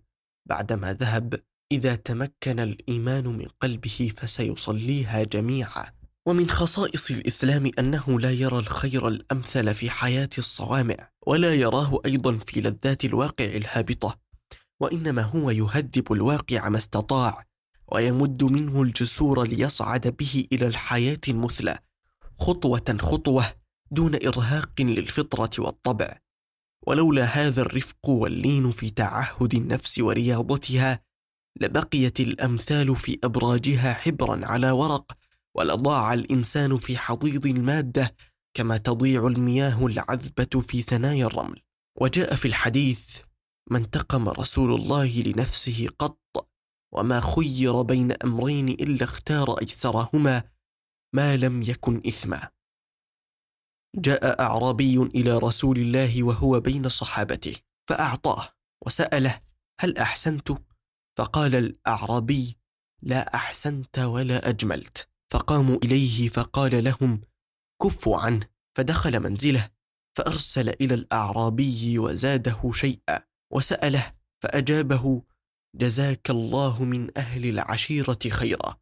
بعدما 0.47 0.93
ذهب 0.93 1.41
إذا 1.73 1.95
تمكن 1.95 2.61
الإيمان 2.61 3.27
من 3.27 3.47
قلبه 3.61 4.13
فسيصليها 4.17 5.23
جميعا. 5.23 5.87
ومن 6.27 6.51
خصائص 6.51 7.11
الإسلام 7.11 7.71
أنه 7.79 8.21
لا 8.21 8.31
يرى 8.31 8.59
الخير 8.59 9.09
الأمثل 9.09 9.75
في 9.75 9.91
حياة 9.91 10.29
الصوامع 10.39 11.09
ولا 11.27 11.55
يراه 11.55 12.01
أيضا 12.07 12.39
في 12.39 12.61
لذات 12.61 13.05
الواقع 13.05 13.45
الهابطة. 13.45 14.19
وإنما 14.81 15.23
هو 15.23 15.51
يهذب 15.51 16.13
الواقع 16.13 16.69
ما 16.69 16.79
استطاع 16.79 17.43
ويمد 17.93 18.45
منه 18.45 18.83
الجسور 18.83 19.47
ليصعد 19.47 20.09
به 20.17 20.47
إلى 20.53 20.67
الحياة 20.67 21.21
المثلى 21.29 21.79
خطوة 22.39 22.97
خطوة 23.01 23.45
دون 23.91 24.15
إرهاق 24.15 24.81
للفطرة 24.81 25.51
والطبع. 25.59 26.17
ولولا 26.87 27.25
هذا 27.25 27.63
الرفق 27.63 28.09
واللين 28.09 28.71
في 28.71 28.91
تعهد 28.91 29.55
النفس 29.55 29.99
ورياضتها 29.99 31.01
لبقيت 31.61 32.21
الأمثال 32.21 32.97
في 32.97 33.19
أبراجها 33.25 33.93
حبرا 33.95 34.47
على 34.47 34.71
ورق 34.71 35.13
ولضاع 35.55 36.15
الإنسان 36.15 36.77
في 36.77 36.99
حضيض 36.99 37.47
المادة 37.47 38.15
كما 38.55 38.77
تضيع 38.77 39.27
المياه 39.27 39.87
العذبة 39.87 40.61
في 40.61 40.83
ثنايا 40.83 41.27
الرمل. 41.27 41.61
وجاء 42.01 42.35
في 42.35 42.49
الحديث 42.49 43.19
ما 43.71 43.79
انتقم 43.79 44.29
رسول 44.29 44.75
الله 44.75 45.23
لنفسه 45.23 45.89
قط 45.99 46.49
وما 46.95 47.21
خير 47.21 47.83
بين 47.83 48.13
أمرين 48.13 48.69
إلا 48.69 49.05
اختار 49.05 49.61
ايسرهما 49.61 50.43
ما 51.15 51.37
لم 51.37 51.63
يكن 51.63 52.03
إثما. 52.07 52.49
جاء 53.97 54.41
أعرابي 54.41 54.97
إلى 54.97 55.39
رسول 55.39 55.79
الله 55.79 56.23
وهو 56.23 56.61
بين 56.61 56.89
صحابته 56.89 57.57
فأعطاه 57.89 58.49
وسأله 58.87 59.41
هل 59.81 59.99
أحسنت؟ 59.99 60.53
فقال 61.19 61.55
الأعرابي 61.55 62.59
لا 63.03 63.35
أحسنت 63.35 63.99
ولا 63.99 64.49
أجملت. 64.49 65.09
فقاموا 65.33 65.77
إليه 65.85 66.29
فقال 66.29 66.85
لهم 66.85 67.21
كفوا 67.83 68.19
عنه 68.19 68.47
فدخل 68.77 69.21
منزله 69.21 69.71
فأرسل 70.17 70.69
إلى 70.69 70.95
الأعرابي 70.95 71.99
وزاده 71.99 72.71
شيئا 72.73 73.23
وسأله 73.53 74.13
فأجابه 74.43 75.23
جزاك 75.77 76.31
الله 76.31 76.85
من 76.85 77.19
أهل 77.19 77.47
العشيرة 77.47 78.19
خيرا. 78.31 78.77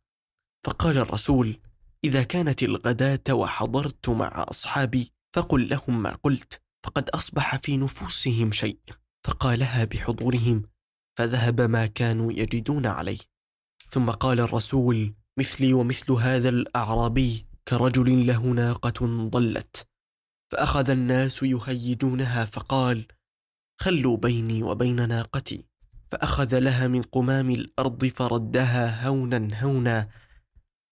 فقال 0.66 0.98
الرسول 0.98 1.60
إذا 2.04 2.22
كانت 2.22 2.62
الغداة 2.62 3.34
وحضرت 3.34 4.08
مع 4.08 4.46
أصحابي 4.48 5.12
فقل 5.32 5.68
لهم 5.68 6.02
ما 6.02 6.14
قلت 6.14 6.60
فقد 6.84 7.08
أصبح 7.08 7.56
في 7.56 7.76
نفوسهم 7.76 8.52
شيء 8.52 8.78
فقالها 9.26 9.84
بحضورهم 9.84 10.62
فذهب 11.18 11.60
ما 11.60 11.86
كانوا 11.86 12.32
يجدون 12.32 12.86
عليه. 12.86 13.18
ثم 13.88 14.10
قال 14.10 14.40
الرسول 14.40 15.14
مثلي 15.38 15.72
ومثل 15.72 16.12
هذا 16.12 16.48
الأعرابي 16.48 17.46
كرجل 17.68 18.26
له 18.26 18.46
ناقة 18.46 19.28
ضلت 19.28 19.86
فأخذ 20.52 20.90
الناس 20.90 21.42
يهيجونها 21.42 22.44
فقال 22.44 23.06
خلوا 23.80 24.16
بيني 24.16 24.62
وبين 24.62 25.08
ناقتي. 25.08 25.64
فأخذ 26.10 26.58
لها 26.58 26.88
من 26.88 27.02
قمام 27.02 27.50
الأرض 27.50 28.04
فردها 28.04 29.08
هونا 29.08 29.48
هونا 29.62 30.08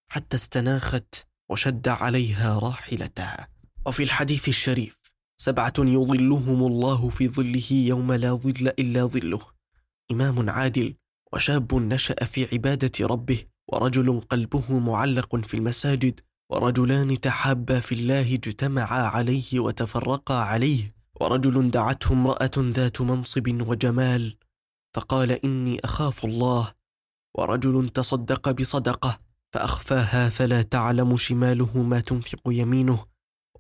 حتى 0.09 0.37
استناخت 0.37 1.27
وشد 1.51 1.89
عليها 1.89 2.59
راحلتها. 2.59 3.49
وفي 3.87 4.03
الحديث 4.03 4.49
الشريف 4.49 5.01
سبعة 5.37 5.73
يظلهم 5.79 6.67
الله 6.67 7.09
في 7.09 7.29
ظله 7.29 7.73
يوم 7.73 8.13
لا 8.13 8.33
ظل 8.33 8.69
إلا 8.69 9.05
ظله. 9.05 9.41
إمام 10.11 10.51
عادل 10.51 10.95
وشاب 11.33 11.75
نشأ 11.75 12.25
في 12.25 12.49
عبادة 12.53 13.07
ربه 13.07 13.45
ورجل 13.69 14.21
قلبه 14.21 14.79
معلق 14.79 15.37
في 15.37 15.55
المساجد 15.55 16.21
ورجلان 16.51 17.21
تحابا 17.21 17.81
في 17.81 17.93
الله 17.93 18.35
اجتمعا 18.35 19.03
عليه 19.03 19.61
وتفرقا 19.61 20.35
عليه. 20.35 20.95
ورجل 21.21 21.71
دعته 21.71 22.13
امرأة 22.13 22.51
ذات 22.59 23.01
منصب 23.01 23.69
وجمال 23.69 24.37
فقال 24.95 25.31
إني 25.33 25.81
أخاف 25.85 26.25
الله. 26.25 26.73
ورجل 27.39 27.89
تصدق 27.89 28.51
بصدقة 28.51 29.26
فأخفاها 29.57 30.29
فلا 30.29 30.63
تعلم 30.63 31.17
شماله 31.17 31.83
ما 31.83 32.01
تنفق 32.01 32.41
يمينه 32.47 33.07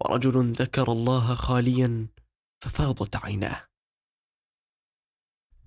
ورجل 0.00 0.52
ذكر 0.52 0.92
الله 0.92 1.34
خاليا 1.34 2.08
ففاضت 2.60 3.16
عيناه. 3.16 3.62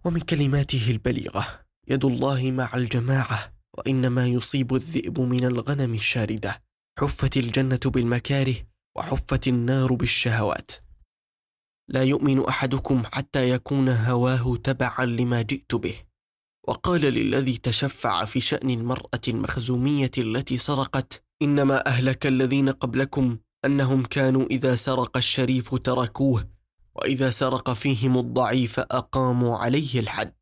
ومن 0.06 0.20
كلماته 0.20 0.92
البليغة 0.92 1.66
يد 1.88 2.06
الله 2.06 2.52
مع 2.52 2.74
الجماعة 2.74 3.54
وإنما 3.78 4.28
يصيب 4.28 4.76
الذئب 4.76 5.20
من 5.20 5.44
الغنم 5.44 5.94
الشاردة 5.94 6.64
حفت 7.00 7.38
الجنة 7.38 7.80
بالمكاره 7.86 8.56
وحفت 8.98 9.48
النار 9.48 9.94
بالشهوات. 9.94 10.72
لا 11.88 12.04
يؤمن 12.04 12.46
أحدكم 12.46 13.04
حتى 13.06 13.50
يكون 13.50 13.90
هواه 13.90 14.56
تبعا 14.56 15.06
لما 15.06 15.42
جئت 15.42 15.76
به. 15.76 16.09
وقال 16.70 17.02
للذي 17.02 17.58
تشفع 17.58 18.26
في 18.26 18.40
شأن 18.40 18.70
المرأة 18.70 19.22
المخزومية 19.28 20.12
التي 20.18 20.58
سرقت 20.58 21.24
إنما 21.42 21.88
أهلك 21.88 22.28
الذين 22.28 22.70
قبلكم 22.70 23.38
أنهم 23.66 24.04
كانوا 24.04 24.46
إذا 24.46 24.76
سرق 24.76 25.18
الشريف 25.18 25.76
تركوه 25.76 26.50
وإذا 26.96 27.30
سرق 27.30 27.74
فيهم 27.74 28.18
الضعيف 28.18 28.80
أقاموا 28.80 29.58
عليه 29.58 30.00
الحد 30.00 30.34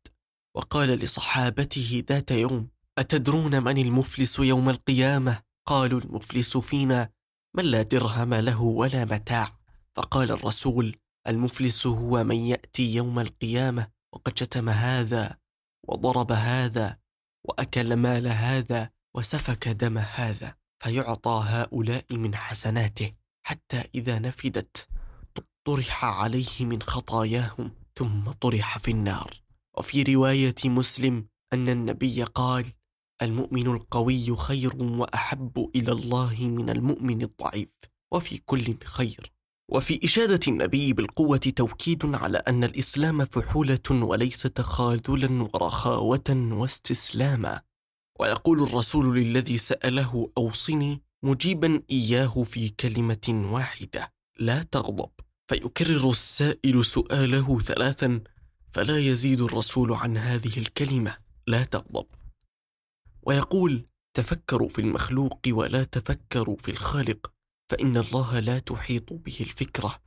وقال 0.56 0.88
لصحابته 0.88 2.04
ذات 2.08 2.30
يوم 2.30 2.68
أتدرون 2.98 3.62
من 3.62 3.78
المفلس 3.78 4.38
يوم 4.38 4.70
القيامة؟ 4.70 5.40
قالوا 5.66 6.00
المفلس 6.00 6.56
فينا 6.56 7.10
من 7.56 7.64
لا 7.64 7.82
درهم 7.82 8.34
له 8.34 8.62
ولا 8.62 9.04
متاع 9.04 9.48
فقال 9.94 10.30
الرسول 10.30 10.96
المفلس 11.28 11.86
هو 11.86 12.24
من 12.24 12.36
يأتي 12.36 12.94
يوم 12.94 13.18
القيامة 13.18 13.88
وقد 14.12 14.38
شتم 14.38 14.68
هذا 14.68 15.36
وضرب 15.88 16.32
هذا 16.32 16.96
وأكل 17.44 17.96
مال 17.96 18.26
هذا 18.28 18.90
وسفك 19.16 19.68
دم 19.68 19.98
هذا 19.98 20.54
فيعطى 20.82 21.44
هؤلاء 21.46 22.04
من 22.16 22.34
حسناته 22.34 23.12
حتى 23.46 23.84
إذا 23.94 24.18
نفدت. 24.18 24.88
طرح 25.64 26.04
عليه 26.04 26.66
من 26.66 26.82
خطاياهم 26.82 27.72
ثم 27.94 28.30
طرح 28.30 28.78
في 28.78 28.90
النار. 28.90 29.42
وفي 29.78 30.02
رواية 30.02 30.54
مسلم 30.64 31.28
أن 31.52 31.68
النبي 31.68 32.22
قال 32.22 32.72
المؤمن 33.22 33.66
القوي 33.66 34.36
خير 34.36 34.82
وأحب 34.82 35.70
إلى 35.74 35.92
الله 35.92 36.36
من 36.40 36.70
المؤمن 36.70 37.22
الضعيف 37.22 37.68
وفي 38.12 38.38
كل 38.38 38.78
خير. 38.84 39.32
وفي 39.70 40.00
إشادة 40.04 40.40
النبي 40.48 40.92
بالقوة 40.92 41.36
توكيد 41.36 42.14
على 42.14 42.38
أن 42.38 42.64
الإسلام 42.64 43.24
فحولة 43.24 43.90
وليس 43.90 44.42
تخاذلا 44.42 45.42
ورخاوة 45.42 46.48
واستسلاما. 46.52 47.60
ويقول 48.20 48.62
الرسول 48.62 49.16
للذي 49.16 49.58
سأله 49.58 50.30
أوصني 50.38 51.02
مجيبا 51.22 51.82
إياه 51.90 52.42
في 52.42 52.68
كلمة 52.68 53.48
واحدة 53.52 54.12
لا 54.38 54.62
تغضب 54.62 55.10
فيكرر 55.48 56.10
السائل 56.10 56.84
سؤاله 56.84 57.58
ثلاثا 57.58 58.20
فلا 58.70 58.98
يزيد 58.98 59.40
الرسول 59.40 59.92
عن 59.92 60.16
هذه 60.16 60.58
الكلمة 60.58 61.16
لا 61.46 61.64
تغضب 61.64 62.06
ويقول 63.22 63.86
تفكروا 64.14 64.68
في 64.68 64.80
المخلوق 64.80 65.40
ولا 65.48 65.84
تفكروا 65.84 66.56
في 66.56 66.70
الخالق 66.70 67.32
فإن 67.70 67.96
الله 67.96 68.40
لا 68.40 68.58
تحيط 68.58 69.12
به 69.12 69.36
الفكرة. 69.40 70.02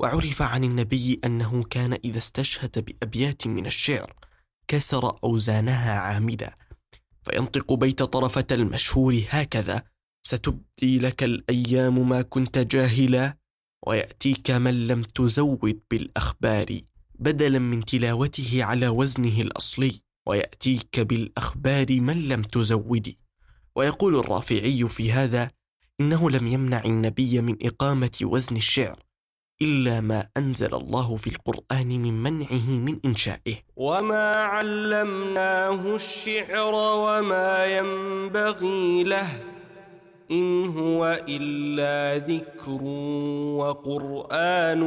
وعرف 0.00 0.42
عن 0.42 0.64
النبي 0.64 1.20
أنه 1.24 1.64
كان 1.64 1.92
إذا 1.92 2.18
استشهد 2.18 2.84
بأبيات 2.84 3.46
من 3.46 3.66
الشعر 3.66 4.16
كسر 4.68 5.18
أوزانها 5.24 5.98
عامدا. 5.98 6.54
فينطق 7.22 7.72
بيت 7.72 8.02
طرفة 8.02 8.46
المشهور 8.52 9.22
هكذا 9.28 9.82
ستبدي 10.26 10.98
لك 10.98 11.22
الأيام 11.22 12.08
ما 12.08 12.22
كنت 12.22 12.58
جاهلا 12.58 13.36
ويأتيك 13.86 14.50
من 14.50 14.86
لم 14.86 15.02
تزود 15.02 15.80
بالأخبار 15.90 16.80
بدلا 17.18 17.58
من 17.58 17.80
تلاوته 17.80 18.64
على 18.64 18.88
وزنه 18.88 19.40
الأصلي 19.40 20.00
ويأتيك 20.28 21.00
بالأخبار 21.00 22.00
من 22.00 22.28
لم 22.28 22.42
تزودي 22.42 23.18
ويقول 23.76 24.18
الرافعي 24.18 24.88
في 24.88 25.12
هذا 25.12 25.50
إنه 26.00 26.30
لم 26.30 26.46
يمنع 26.46 26.84
النبي 26.84 27.40
من 27.40 27.56
إقامة 27.62 28.18
وزن 28.22 28.56
الشعر 28.56 28.98
إلا 29.62 30.00
ما 30.00 30.28
أنزل 30.36 30.74
الله 30.74 31.16
في 31.16 31.26
القرآن 31.26 31.88
من 31.88 32.22
منعه 32.22 32.70
من 32.78 32.98
إنشائه. 33.04 33.54
وما 33.76 34.32
علمناه 34.32 35.96
الشعر 35.96 36.74
وما 36.74 37.66
ينبغي 37.66 39.04
له 39.04 39.42
إن 40.30 40.66
هو 40.68 41.24
إلا 41.28 42.26
ذكر 42.26 42.82
وقرآن 43.60 44.80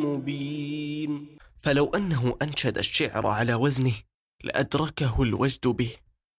مبين. 0.00 1.26
فلو 1.58 1.90
أنه 1.94 2.36
أنشد 2.42 2.78
الشعر 2.78 3.26
على 3.26 3.54
وزنه 3.54 3.94
لأدركه 4.44 5.22
الوجد 5.22 5.66
به. 5.66 5.92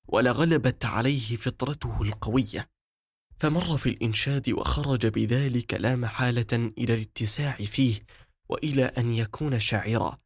ولغلبت 0.07 0.85
عليه 0.85 1.35
فطرته 1.35 2.01
القوية 2.01 2.69
فمر 3.39 3.77
في 3.77 3.89
الإنشاد 3.89 4.49
وخرج 4.49 5.07
بذلك 5.07 5.73
لا 5.73 5.95
محالة 5.95 6.71
إلى 6.77 6.93
الاتساع 6.93 7.55
فيه 7.55 7.99
وإلى 8.49 8.85
أن 8.85 9.11
يكون 9.11 9.59
شاعرا. 9.59 10.17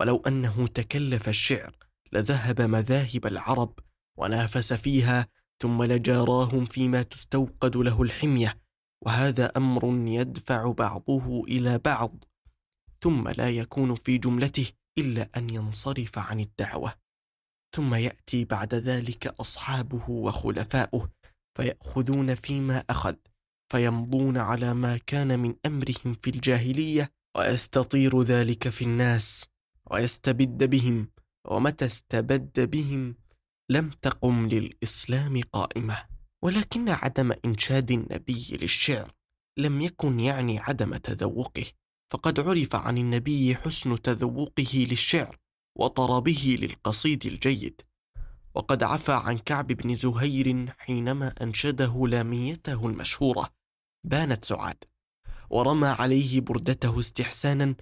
ولو 0.00 0.16
أنه 0.16 0.66
تكلف 0.66 1.28
الشعر 1.28 1.76
لذهب 2.12 2.60
مذاهب 2.60 3.26
العرب 3.26 3.78
ونافس 4.18 4.72
فيها 4.72 5.28
ثم 5.62 5.82
لجاراهم 5.82 6.64
فيما 6.64 7.02
تستوقد 7.02 7.76
له 7.76 8.02
الحمية 8.02 8.60
وهذا 9.04 9.46
أمر 9.56 10.08
يدفع 10.08 10.72
بعضه 10.72 11.44
إلى 11.44 11.78
بعض 11.78 12.24
ثم 13.00 13.28
لا 13.28 13.50
يكون 13.50 13.94
في 13.94 14.18
جملته 14.18 14.66
إلا 14.98 15.28
أن 15.36 15.50
ينصرف 15.50 16.18
عن 16.18 16.40
الدعوة. 16.40 17.03
ثم 17.74 17.94
يأتي 17.94 18.44
بعد 18.44 18.74
ذلك 18.74 19.26
أصحابه 19.26 20.10
وخلفاؤه 20.10 21.10
فيأخذون 21.56 22.34
فيما 22.34 22.84
أخذ 22.90 23.14
فيمضون 23.72 24.36
على 24.36 24.74
ما 24.74 24.96
كان 24.96 25.40
من 25.40 25.54
أمرهم 25.66 26.14
في 26.22 26.30
الجاهلية 26.30 27.10
ويستطير 27.36 28.22
ذلك 28.22 28.68
في 28.68 28.84
الناس 28.84 29.44
ويستبد 29.90 30.64
بهم 30.64 31.08
ومتى 31.48 31.84
استبد 31.84 32.70
بهم 32.70 33.16
لم 33.70 33.90
تقم 33.90 34.48
للإسلام 34.48 35.40
قائمة. 35.52 36.06
ولكن 36.44 36.88
عدم 36.88 37.32
إنشاد 37.44 37.90
النبي 37.90 38.58
للشعر 38.62 39.12
لم 39.58 39.80
يكن 39.80 40.20
يعني 40.20 40.58
عدم 40.58 40.96
تذوقه 40.96 41.64
فقد 42.12 42.40
عرف 42.40 42.76
عن 42.76 42.98
النبي 42.98 43.56
حسن 43.56 44.02
تذوقه 44.02 44.86
للشعر. 44.90 45.43
وطربه 45.76 46.56
للقصيد 46.60 47.26
الجيد. 47.26 47.80
وقد 48.54 48.82
عفى 48.82 49.12
عن 49.12 49.38
كعب 49.38 49.66
بن 49.66 49.94
زهير 49.94 50.70
حينما 50.78 51.34
أنشده 51.42 52.06
لاميته 52.08 52.86
المشهورة 52.86 53.50
بانت 54.06 54.44
سعاد. 54.44 54.84
ورمى 55.50 55.88
عليه 55.88 56.40
بردته 56.40 57.00
استحسانا 57.00 57.74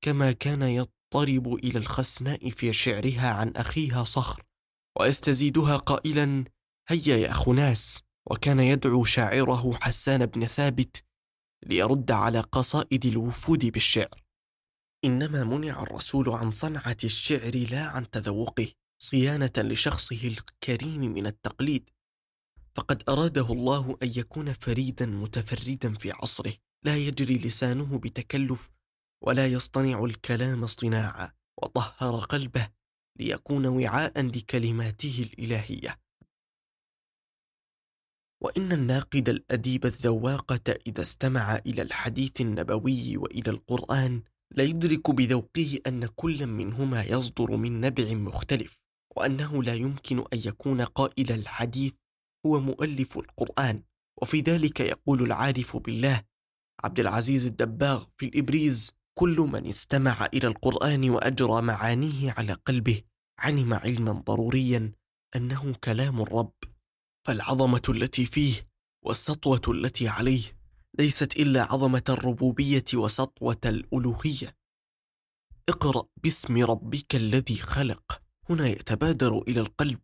كما 0.00 0.32
كان 0.32 0.62
يضطرب 0.62 1.54
إلى 1.54 1.78
الخسناء 1.78 2.50
في 2.50 2.72
شعرها 2.72 3.32
عن 3.32 3.48
أخيها 3.56 4.04
صخر 4.04 4.42
ويستزيدها 5.00 5.76
قائلا 5.76 6.44
هيا 6.88 7.16
يا 7.16 7.32
خناس 7.32 8.02
وكان 8.30 8.60
يدعو 8.60 9.04
شاعره 9.04 9.74
حسان 9.74 10.26
بن 10.26 10.46
ثابت 10.46 11.04
ليرد 11.66 12.10
على 12.10 12.40
قصائد 12.40 13.06
الوفود 13.06 13.66
بالشعر. 13.66 14.27
إنما 15.04 15.44
منع 15.44 15.82
الرسول 15.82 16.28
عن 16.28 16.52
صنعة 16.52 16.96
الشعر 17.04 17.56
لا 17.70 17.82
عن 17.82 18.10
تذوقه 18.10 18.68
صيانة 19.02 19.52
لشخصه 19.58 20.28
الكريم 20.28 21.00
من 21.00 21.26
التقليد. 21.26 21.90
فقد 22.74 23.02
أراده 23.08 23.52
الله 23.52 23.96
أن 24.02 24.12
يكون 24.16 24.52
فريدا 24.52 25.06
متفردا 25.06 25.94
في 25.94 26.12
عصره 26.12 26.52
لا 26.84 26.96
يجري 26.96 27.38
لسانه 27.38 27.98
بتكلف 27.98 28.70
ولا 29.22 29.46
يصطنع 29.46 30.04
الكلام 30.04 30.64
اصطناعا 30.64 31.32
وطهر 31.62 32.20
قلبه 32.20 32.68
ليكون 33.18 33.66
وعاء 33.66 34.26
لكلماته 34.26 35.28
الإلهية. 35.32 36.00
وإن 38.40 38.72
الناقد 38.72 39.28
الأديب 39.28 39.86
الذواقة 39.86 40.74
إذا 40.86 41.02
استمع 41.02 41.56
إلى 41.56 41.82
الحديث 41.82 42.40
النبوي 42.40 43.16
وإلى 43.16 43.50
القرآن 43.50 44.22
لا 44.56 44.64
يدرك 44.64 45.10
بذوقه 45.10 45.78
أن 45.86 46.06
كل 46.06 46.46
منهما 46.46 47.02
يصدر 47.04 47.56
من 47.56 47.80
نبع 47.80 48.14
مختلف 48.14 48.82
وأنه 49.16 49.62
لا 49.62 49.74
يمكن 49.74 50.18
أن 50.18 50.38
يكون 50.44 50.80
قائل 50.80 51.32
الحديث 51.32 51.94
هو 52.46 52.60
مؤلف 52.60 53.18
القرآن. 53.18 53.82
وفي 54.22 54.40
ذلك 54.40 54.80
يقول 54.80 55.22
العارف 55.22 55.76
بالله 55.76 56.22
عبد 56.84 57.00
العزيز 57.00 57.46
الدباغ 57.46 58.04
في 58.16 58.26
الإبريز 58.26 58.92
كل 59.18 59.36
من 59.40 59.66
استمع 59.66 60.28
إلى 60.34 60.46
القرآن 60.46 61.10
وأجرى 61.10 61.62
معانيه 61.62 62.30
على 62.32 62.52
قلبه 62.52 63.02
علم 63.38 63.74
علما 63.74 64.12
ضروريا 64.12 64.92
أنه 65.36 65.72
كلام 65.84 66.20
الرب. 66.20 66.54
فالعظمة 67.26 67.82
التي 67.88 68.26
فيه 68.26 68.54
والسطوة 69.04 69.62
التي 69.68 70.08
عليه 70.08 70.57
ليست 70.98 71.36
إلا 71.36 71.62
عظمة 71.62 72.02
الربوبية 72.08 72.84
وسطوة 72.94 73.60
الألوهية. 73.64 74.56
اقرأ 75.68 76.04
باسم 76.22 76.64
ربك 76.64 77.14
الذي 77.14 77.56
خلق. 77.56 78.20
هنا 78.50 78.68
يتبادر 78.68 79.42
إلى 79.48 79.60
القلب 79.60 79.98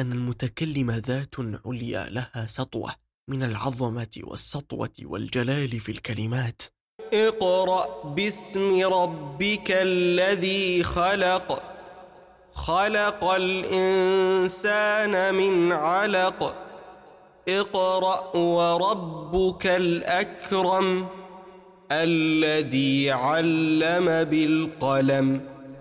أن 0.00 0.12
المتكلم 0.12 0.90
ذات 0.90 1.34
عليا 1.66 2.10
لها 2.10 2.46
سطوة 2.46 2.94
من 3.28 3.42
العظمة 3.42 4.20
والسطوة 4.22 4.92
والجلال 5.02 5.80
في 5.80 5.92
الكلمات. 5.92 6.62
اقرأ 7.12 8.04
باسم 8.04 8.80
ربك 8.84 9.70
الذي 9.70 10.82
خلق. 10.82 11.62
خلق 12.52 13.24
الإنسان 13.24 15.14
من 15.34 15.72
علق. 15.72 16.71
اقرأ 17.48 18.36
وربك 18.36 19.66
الأكرم 19.66 21.06
الذي 21.92 23.10
علم 23.10 24.24
بالقلم. 24.24 25.40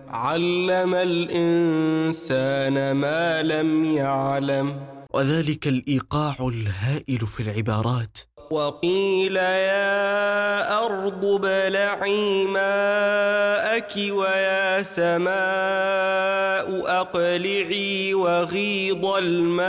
علم 0.10 0.96
الإنسان 0.96 2.92
ما 2.92 3.44
لم 3.44 3.86
يعلم. 3.86 4.86
وذلك 5.14 5.68
الإيقاع 5.68 6.36
الهائل 6.42 7.18
في 7.18 7.44
العبارات. 7.44 8.31
وقيل 8.52 9.36
يا 9.36 10.86
أرض 10.86 11.26
ابلعي 11.26 12.46
ماءك 12.46 13.94
ويا 13.98 14.84
سماء 14.84 16.68
أقلعي 17.02 18.14
وغيض 18.14 19.06
الماء 19.06 19.62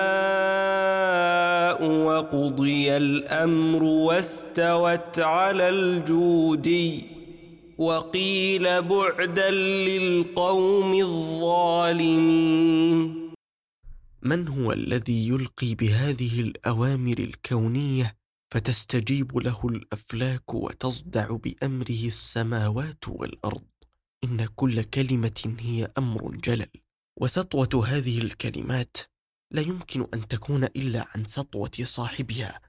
وقضي 1.90 2.96
الأمر 2.96 3.84
واستوت 3.84 5.18
على 5.18 5.68
الجودي 5.68 7.04
وقيل 7.78 8.82
بعدا 8.82 9.50
للقوم 9.50 10.94
الظالمين. 10.94 12.42
من 14.22 14.48
هو 14.48 14.72
الذي 14.72 15.28
يلقي 15.28 15.74
بهذه 15.74 16.40
الأوامر 16.40 17.18
الكونية؟ 17.18 18.21
فتستجيب 18.52 19.38
له 19.38 19.60
الأفلاك 19.64 20.54
وتصدع 20.54 21.26
بأمره 21.30 22.06
السماوات 22.06 23.08
والأرض. 23.08 23.66
إن 24.24 24.46
كل 24.46 24.82
كلمة 24.82 25.56
هي 25.60 25.92
أمر 25.98 26.36
جلل. 26.36 26.70
وسطوة 27.20 27.86
هذه 27.86 28.18
الكلمات 28.18 28.96
لا 29.50 29.62
يمكن 29.62 30.06
أن 30.14 30.28
تكون 30.28 30.64
إلا 30.64 31.06
عن 31.14 31.24
سطوة 31.24 31.70
صاحبها. 31.82 32.60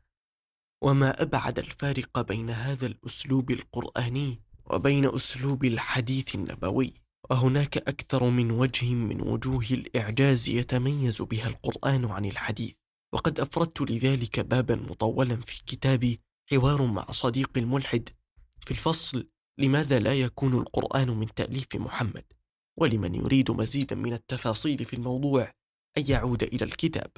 وما 0.84 1.22
أبعد 1.22 1.60
الفارق 1.60 2.22
بين 2.22 2.50
هذا 2.50 2.86
الأسلوب 2.88 3.52
القرآني 3.52 4.42
وبين 4.66 5.16
أسلوب 5.16 5.66
الحديث 5.66 6.36
النبوي. 6.36 6.94
وهناك 7.30 7.78
أكثر 7.78 8.30
من 8.30 8.52
وجه 8.52 8.94
من 8.94 9.22
وجوه 9.22 9.66
الإعجاز 9.72 10.50
يتميز 10.50 11.22
بها 11.22 11.48
القرآن 11.48 12.06
عن 12.06 12.26
الحديث. 12.26 12.83
وقد 13.14 13.40
أفردت 13.40 13.92
لذلك 13.92 14.40
بابا 14.40 14.76
مطولا 14.76 15.36
في 15.36 15.64
كتابي 15.66 16.20
حوار 16.52 16.86
مع 16.86 17.06
صديق 17.12 17.52
الملحد 17.58 18.10
في 18.66 18.72
الفصل 18.72 19.30
لماذا 19.58 20.00
لا 20.00 20.14
يكون 20.14 20.54
القرآن 20.54 21.10
من 21.10 21.34
تأليف 21.34 21.76
محمد؟ 21.76 22.24
ولمن 22.78 23.16
يريد 23.16 23.52
مزيدا 23.52 23.96
من 23.96 24.14
التفاصيل 24.14 24.86
في 24.86 24.96
الموضوع 24.96 25.52
أن 25.98 26.04
يعود 26.08 26.44
إلى 26.44 26.66
الكتاب؟ 26.66 27.12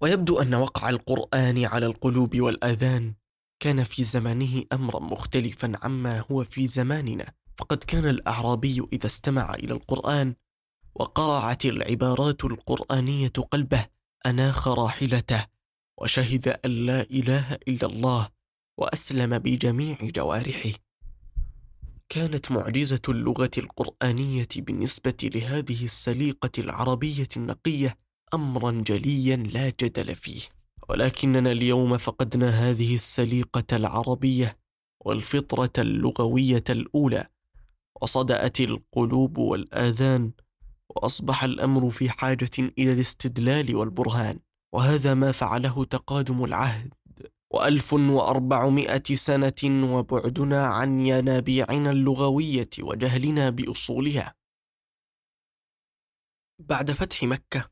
ويبدو 0.00 0.40
أن 0.40 0.54
وقع 0.54 0.88
القرآن 0.88 1.64
على 1.64 1.86
القلوب 1.86 2.40
والآذان. 2.40 3.14
كان 3.62 3.84
في 3.84 4.04
زمانه 4.04 4.64
أمرا 4.72 5.00
مختلفا 5.00 5.72
عما 5.82 6.24
هو 6.30 6.44
في 6.44 6.66
زماننا. 6.66 7.32
فقد 7.56 7.78
كان 7.78 8.06
الأعرابي 8.06 8.86
إذا 8.92 9.06
استمع 9.06 9.54
إلى 9.54 9.74
القرآن 9.74 10.34
وقرعت 10.94 11.64
العبارات 11.64 12.44
القرآنية 12.44 13.28
قلبه 13.28 13.86
أناخ 14.26 14.68
راحلته 14.68 15.46
وشهد 16.00 16.48
أن 16.48 16.70
لا 16.70 17.02
إله 17.02 17.54
إلا 17.54 17.86
الله 17.86 18.28
وأسلم 18.78 19.38
بجميع 19.38 19.98
جوارحه. 20.02 20.70
كانت 22.08 22.52
معجزة 22.52 23.02
اللغة 23.08 23.50
القرآنية 23.58 24.48
بالنسبة 24.56 25.16
لهذه 25.22 25.84
السليقة 25.84 26.50
العربية 26.58 27.28
النقية 27.36 27.96
أمرا 28.34 28.70
جليا 28.70 29.36
لا 29.36 29.72
جدل 29.80 30.14
فيه. 30.14 30.40
ولكننا 30.88 31.52
اليوم 31.52 31.98
فقدنا 31.98 32.50
هذه 32.50 32.94
السليقة 32.94 33.76
العربية 33.76 34.56
والفطرة 35.04 35.72
اللغوية 35.78 36.64
الأولى 36.70 37.26
وصدأت 38.02 38.60
القلوب 38.60 39.38
والآذان 39.38 40.32
وأصبح 40.96 41.44
الأمر 41.44 41.90
في 41.90 42.10
حاجة 42.10 42.50
إلى 42.58 42.92
الاستدلال 42.92 43.76
والبرهان 43.76 44.38
وهذا 44.74 45.14
ما 45.14 45.32
فعله 45.32 45.84
تقادم 45.84 46.44
العهد. 46.44 46.94
وألف 47.52 47.92
وأربعمائة 47.92 49.02
سنة 49.14 49.92
وبعدنا 49.94 50.64
عن 50.66 51.00
ينابيعنا 51.00 51.90
اللغوية 51.90 52.70
وجهلنا 52.80 53.50
بأصولها. 53.50 54.34
بعد 56.60 56.90
فتح 56.90 57.22
مكة 57.22 57.70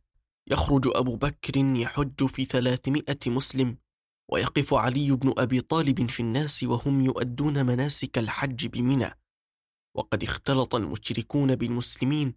يخرج 0.50 0.88
أبو 0.96 1.16
بكر 1.16 1.56
يحج 1.56 2.26
في 2.26 2.44
ثلاثمائة 2.44 3.18
مسلم 3.26 3.78
ويقف 4.33 4.74
علي 4.74 5.11
بن 5.12 5.35
أبي 5.38 5.61
طالب 5.61 6.11
في 6.11 6.20
الناس 6.20 6.62
وهم 6.62 7.00
يؤدون 7.00 7.66
مناسك 7.66 8.18
الحج 8.18 8.66
بمنى. 8.66 9.11
وقد 9.96 10.22
اختلط 10.22 10.74
المشركون 10.74 11.56
بالمسلمين 11.56 12.35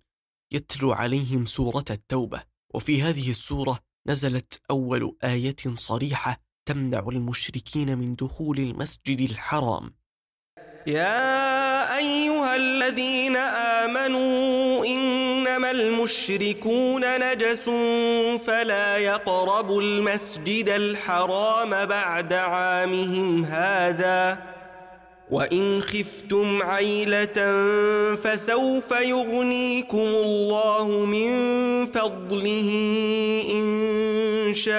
يتلو 0.54 0.92
عليهم 0.92 1.46
سورة 1.46 1.86
التوبة. 1.90 2.42
وفي 2.74 3.02
هذه 3.02 3.30
السورة 3.30 3.80
نزلت 4.08 4.62
أول 4.72 5.16
آية 5.24 5.56
صريحة 5.76 6.38
تمنع 6.66 7.00
المشركين 7.00 7.98
من 7.98 8.16
دخول 8.16 8.58
المسجد 8.58 9.20
الحرام. 9.30 9.94
يا 10.88 11.98
أيها 11.98 12.56
الذين 12.56 13.36
آمنوا 13.36 14.86
إنما 14.86 15.72
المشركون 15.72 17.20
نجس 17.20 17.70
فلا 18.46 18.98
يقربوا 18.98 19.82
المسجد 19.82 20.70
الحرام 20.70 21.86
بعد 21.86 22.34
عامهم 22.34 23.46
هذا. 23.46 24.53
وإن 25.34 25.82
خفتم 25.82 26.62
عيلة 26.64 27.38
فسوف 28.16 28.92
يغنيكم 28.92 29.98
الله 29.98 31.06
من 31.06 31.32
فضله 31.86 32.70
إن 33.52 34.54
شاء 34.54 34.74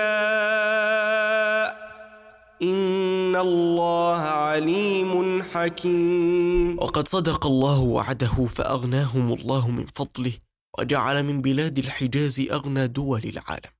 إن 2.63 3.37
الله 3.37 4.19
عليم 4.19 5.43
حكيم. 5.43 6.79
وقد 6.79 7.09
صدق 7.09 7.47
الله 7.47 7.81
وعده 7.81 8.47
فأغناهم 8.47 9.33
الله 9.33 9.71
من 9.71 9.87
فضله 9.87 10.33
وجعل 10.79 11.23
من 11.23 11.39
بلاد 11.39 11.79
الحجاز 11.79 12.41
أغنى 12.51 12.87
دول 12.87 13.23
العالم. 13.25 13.71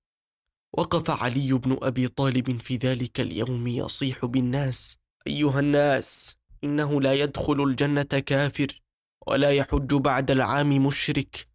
وقف 0.79 1.11
علي 1.23 1.53
بن 1.53 1.79
أبي 1.83 2.09
طالب 2.09 2.61
في 2.61 2.77
ذلك 2.77 3.21
اليوم 3.21 3.67
يصيح 3.67 4.27
بالناس 4.27 4.99
أيها 5.27 5.61
الناس 5.61 6.37
إنه 6.65 7.01
لا 7.01 7.13
يدخل 7.15 7.63
الجنة 7.65 8.03
كافر 8.03 8.83
ولا 9.27 9.51
يحج 9.51 9.95
بعد 9.95 10.31
العام 10.31 10.87
مشرك 10.87 11.47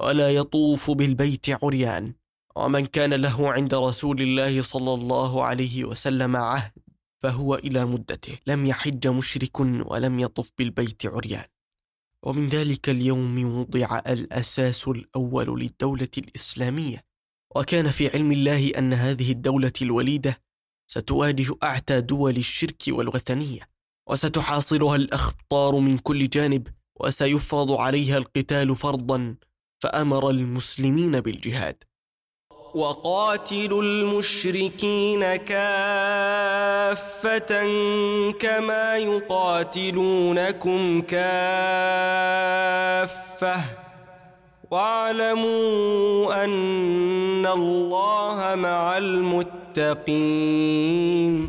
ولا 0.00 0.30
يطوف 0.30 0.90
بالبيت 0.90 1.64
عريان. 1.64 2.14
ومن 2.56 2.86
كان 2.86 3.14
له 3.14 3.52
عند 3.52 3.74
رسول 3.74 4.22
الله 4.22 4.62
صلى 4.62 4.94
الله 4.94 5.44
عليه 5.44 5.84
وسلم 5.84 6.36
عهد 6.36 6.72
فهو 7.22 7.54
إلى 7.54 7.86
مدته. 7.86 8.38
لم 8.46 8.64
يحج 8.66 9.08
مشرك 9.08 9.60
ولم 9.60 10.18
يطف 10.18 10.50
بالبيت 10.58 11.06
عريان. 11.06 11.44
ومن 12.22 12.46
ذلك 12.46 12.88
اليوم 12.88 13.58
وضع 13.58 13.98
الأساس 14.06 14.88
الأول 14.88 15.60
للدولة 15.60 16.08
الإسلامية. 16.18 17.04
وكان 17.56 17.90
في 17.90 18.08
علم 18.08 18.32
الله 18.32 18.70
أن 18.78 18.92
هذه 18.92 19.32
الدولة 19.32 19.72
الوليدة 19.82 20.42
ستواجه 20.90 21.54
أعتى 21.62 22.00
دول 22.00 22.36
الشرك 22.36 22.82
والوثنية. 22.88 23.75
وستحاصرها 24.08 24.96
الأخطار 24.96 25.76
من 25.76 25.98
كل 25.98 26.28
جانب 26.28 26.68
وسيفرض 27.00 27.72
عليها 27.72 28.18
القتال 28.18 28.76
فرضا 28.76 29.34
فأمر 29.82 30.30
المسلمين 30.30 31.20
بالجهاد. 31.20 31.84
وقاتلوا 32.74 33.82
المشركين 33.82 35.36
كافة 35.36 36.06
كما 38.30 38.96
يقاتلونكم 38.96 41.00
كافة. 41.00 41.16
واعلموا 44.70 46.44
أن 46.44 47.46
الله 47.46 48.54
مع 48.54 48.96
المتقين. 48.96 49.76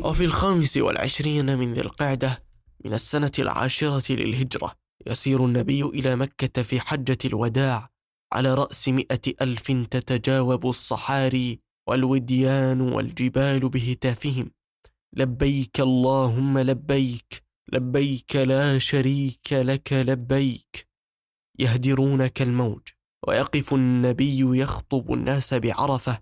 وفي 0.04 0.24
الخامس 0.24 0.76
والعشرين 0.76 1.58
من 1.58 1.74
ذي 1.74 1.80
القعدة 1.80 2.47
من 2.88 2.94
السنة 2.94 3.32
العاشرة 3.38 4.12
للهجرة 4.12 4.74
يسير 5.06 5.44
النبي 5.44 5.82
إلى 5.82 6.16
مكة 6.16 6.62
في 6.62 6.80
حجة 6.80 7.18
الوداع 7.24 7.88
على 8.32 8.54
رأس 8.54 8.88
مئة 8.88 9.20
ألف 9.40 9.72
تتجاوب 9.72 10.66
الصحاري 10.66 11.58
والوديان 11.88 12.80
والجبال 12.80 13.68
بهتافهم. 13.68 14.50
لبيك 15.16 15.80
اللهم 15.80 16.58
لبيك 16.58 17.42
لبيك 17.72 18.36
لا 18.36 18.78
شريك 18.78 19.52
لك 19.52 19.92
لبيك. 19.92 20.88
يهدرون 21.58 22.26
كالموج 22.26 22.82
ويقف 23.28 23.74
النبي 23.74 24.60
يخطب 24.60 25.12
الناس 25.12 25.54
بعرفة. 25.54 26.18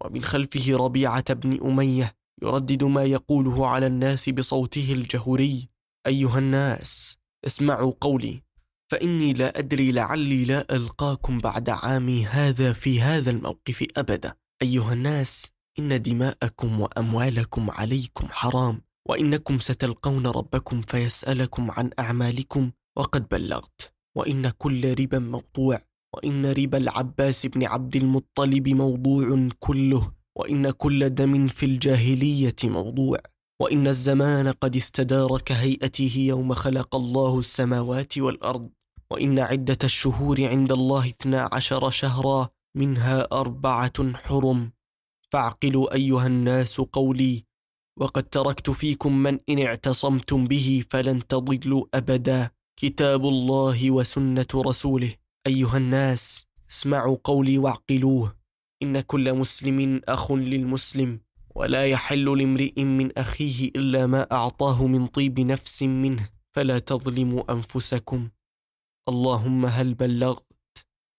ومن 0.00 0.24
خلفه 0.24 0.76
ربيعة 0.76 1.34
بن 1.34 1.68
أمية 1.68 2.17
يردد 2.42 2.84
ما 2.84 3.04
يقوله 3.04 3.66
على 3.66 3.86
الناس 3.86 4.28
بصوته 4.28 4.92
الجهوري. 4.92 5.68
أيها 6.06 6.38
الناس 6.38 7.18
اسمعوا 7.46 7.92
قولي. 8.00 8.42
فإني 8.90 9.32
لا 9.32 9.58
أدري 9.58 9.92
لعلي 9.92 10.44
لا 10.44 10.74
ألقاكم 10.76 11.38
بعد 11.38 11.70
عامي 11.70 12.26
هذا 12.26 12.72
في 12.72 13.00
هذا 13.00 13.30
الموقف 13.30 13.86
أبدا. 13.96 14.34
أيها 14.62 14.92
الناس 14.92 15.46
إن 15.78 16.02
دماءكم 16.02 16.80
وأموالكم 16.80 17.70
عليكم 17.70 18.28
حرام 18.30 18.82
وإنكم 19.08 19.58
ستلقون 19.58 20.26
ربكم 20.26 20.82
فيسألكم 20.82 21.70
عن 21.70 21.90
أعمالكم 21.98 22.70
وقد 22.96 23.28
بلغت. 23.28 23.92
وإن 24.16 24.48
كل 24.48 25.00
ربا 25.00 25.18
موضوع 25.18 25.80
وإن 26.14 26.46
ربا 26.46 26.78
العباس 26.78 27.46
بن 27.46 27.64
عبد 27.66 27.96
المطلب 27.96 28.68
موضوع 28.68 29.48
كله. 29.58 30.17
وإن 30.38 30.70
كل 30.70 31.10
دم 31.10 31.46
في 31.46 31.66
الجاهلية 31.66 32.56
موضوع 32.64 33.18
وإن 33.62 33.88
الزمان 33.88 34.48
قد 34.48 34.76
استدار 34.76 35.40
كهيئته 35.40 36.14
يوم 36.18 36.54
خلق 36.54 36.96
الله 36.96 37.38
السماوات 37.38 38.18
والأرض 38.18 38.70
وإن 39.10 39.38
عدة 39.38 39.78
الشهور 39.84 40.44
عند 40.44 40.72
الله 40.72 41.06
اثنا 41.06 41.48
عشر 41.52 41.90
شهرا 41.90 42.48
منها 42.76 43.28
أربعة 43.32 44.14
حرم. 44.14 44.72
فاعقلوا 45.32 45.94
أيها 45.94 46.26
الناس 46.26 46.80
قولي 46.80 47.44
وقد 48.00 48.22
تركت 48.22 48.70
فيكم 48.70 49.18
من 49.18 49.38
إن 49.48 49.58
اعتصمتم 49.58 50.44
به 50.44 50.84
فلن 50.90 51.26
تضلوا 51.26 51.84
أبدا. 51.94 52.50
كتاب 52.80 53.26
الله 53.26 53.90
وسنة 53.90 54.46
رسوله. 54.54 55.14
أيها 55.46 55.76
الناس 55.76 56.46
اسمعوا 56.70 57.16
قولي 57.24 57.58
واعقلوه. 57.58 58.37
إن 58.82 59.00
كل 59.00 59.34
مسلم 59.34 60.00
أخ 60.08 60.32
للمسلم 60.32 61.20
ولا 61.54 61.86
يحل 61.86 62.38
لامرئ 62.38 62.84
من 62.84 63.18
أخيه 63.18 63.68
إلا 63.68 64.06
ما 64.06 64.32
أعطاه 64.32 64.86
من 64.86 65.06
طيب 65.06 65.40
نفس 65.40 65.82
منه 65.82 66.28
فلا 66.52 66.78
تظلموا 66.78 67.52
أنفسكم. 67.52 68.28
اللهم 69.08 69.66
هل 69.66 69.94
بلغت 69.94 70.46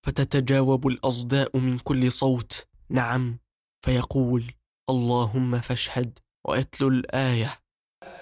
فتتجاوب 0.05 0.87
الأصداء 0.87 1.57
من 1.57 1.79
كل 1.79 2.11
صوت؟ 2.11 2.67
نعم. 2.89 3.39
فيقول 3.85 4.53
اللهم 4.89 5.59
فاشهد 5.59 6.19
ويتلو 6.47 6.87
الآية. 6.87 7.59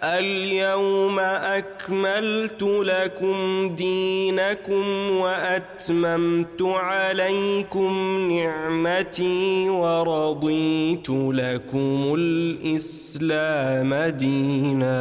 اليوم 0.04 1.20
أكملت 1.20 2.64
لكم 2.64 3.70
دينكم 3.76 5.12
وأتممت 5.12 6.62
عليكم 6.62 7.92
نعمتي 8.32 9.70
ورضيت 9.70 11.10
لكم 11.10 12.14
الإسلام 12.18 13.94
دينا. 13.96 14.98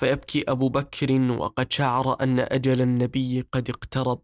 فيبكي 0.00 0.44
أبو 0.48 0.68
بكر 0.68 1.36
وقد 1.38 1.72
شعر 1.72 2.16
أن 2.20 2.40
أجل 2.40 2.80
النبي 2.80 3.44
قد 3.52 3.70
اقترب. 3.70 4.22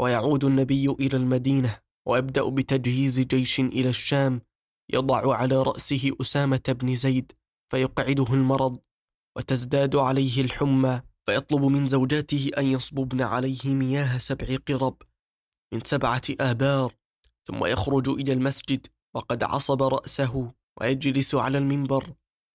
ويعود 0.00 0.44
النبي 0.44 0.86
إلى 1.00 1.16
المدينة 1.16 1.78
ويبدأ 2.08 2.48
بتجهيز 2.48 3.20
جيش 3.20 3.60
إلى 3.60 3.88
الشام 3.88 4.40
يضع 4.92 5.34
على 5.36 5.62
رأسه 5.62 6.16
أسامة 6.20 6.62
بن 6.68 6.94
زيد. 6.94 7.32
فيقعده 7.72 8.34
المرض 8.34 8.78
وتزداد 9.36 9.96
عليه 9.96 10.40
الحمى 10.40 11.02
فيطلب 11.26 11.64
من 11.64 11.86
زوجاته 11.86 12.50
أن 12.58 12.66
يصببن 12.66 13.22
عليه 13.22 13.74
مياه 13.74 14.18
سبع 14.18 14.56
قرب 14.68 15.02
من 15.74 15.80
سبعة 15.80 16.22
آبار 16.40 16.94
ثم 17.44 17.64
يخرج 17.66 18.08
إلى 18.08 18.32
المسجد 18.32 18.86
وقد 19.14 19.42
عصب 19.42 19.82
رأسه 19.82 20.54
ويجلس 20.80 21.34
على 21.34 21.58
المنبر 21.58 22.14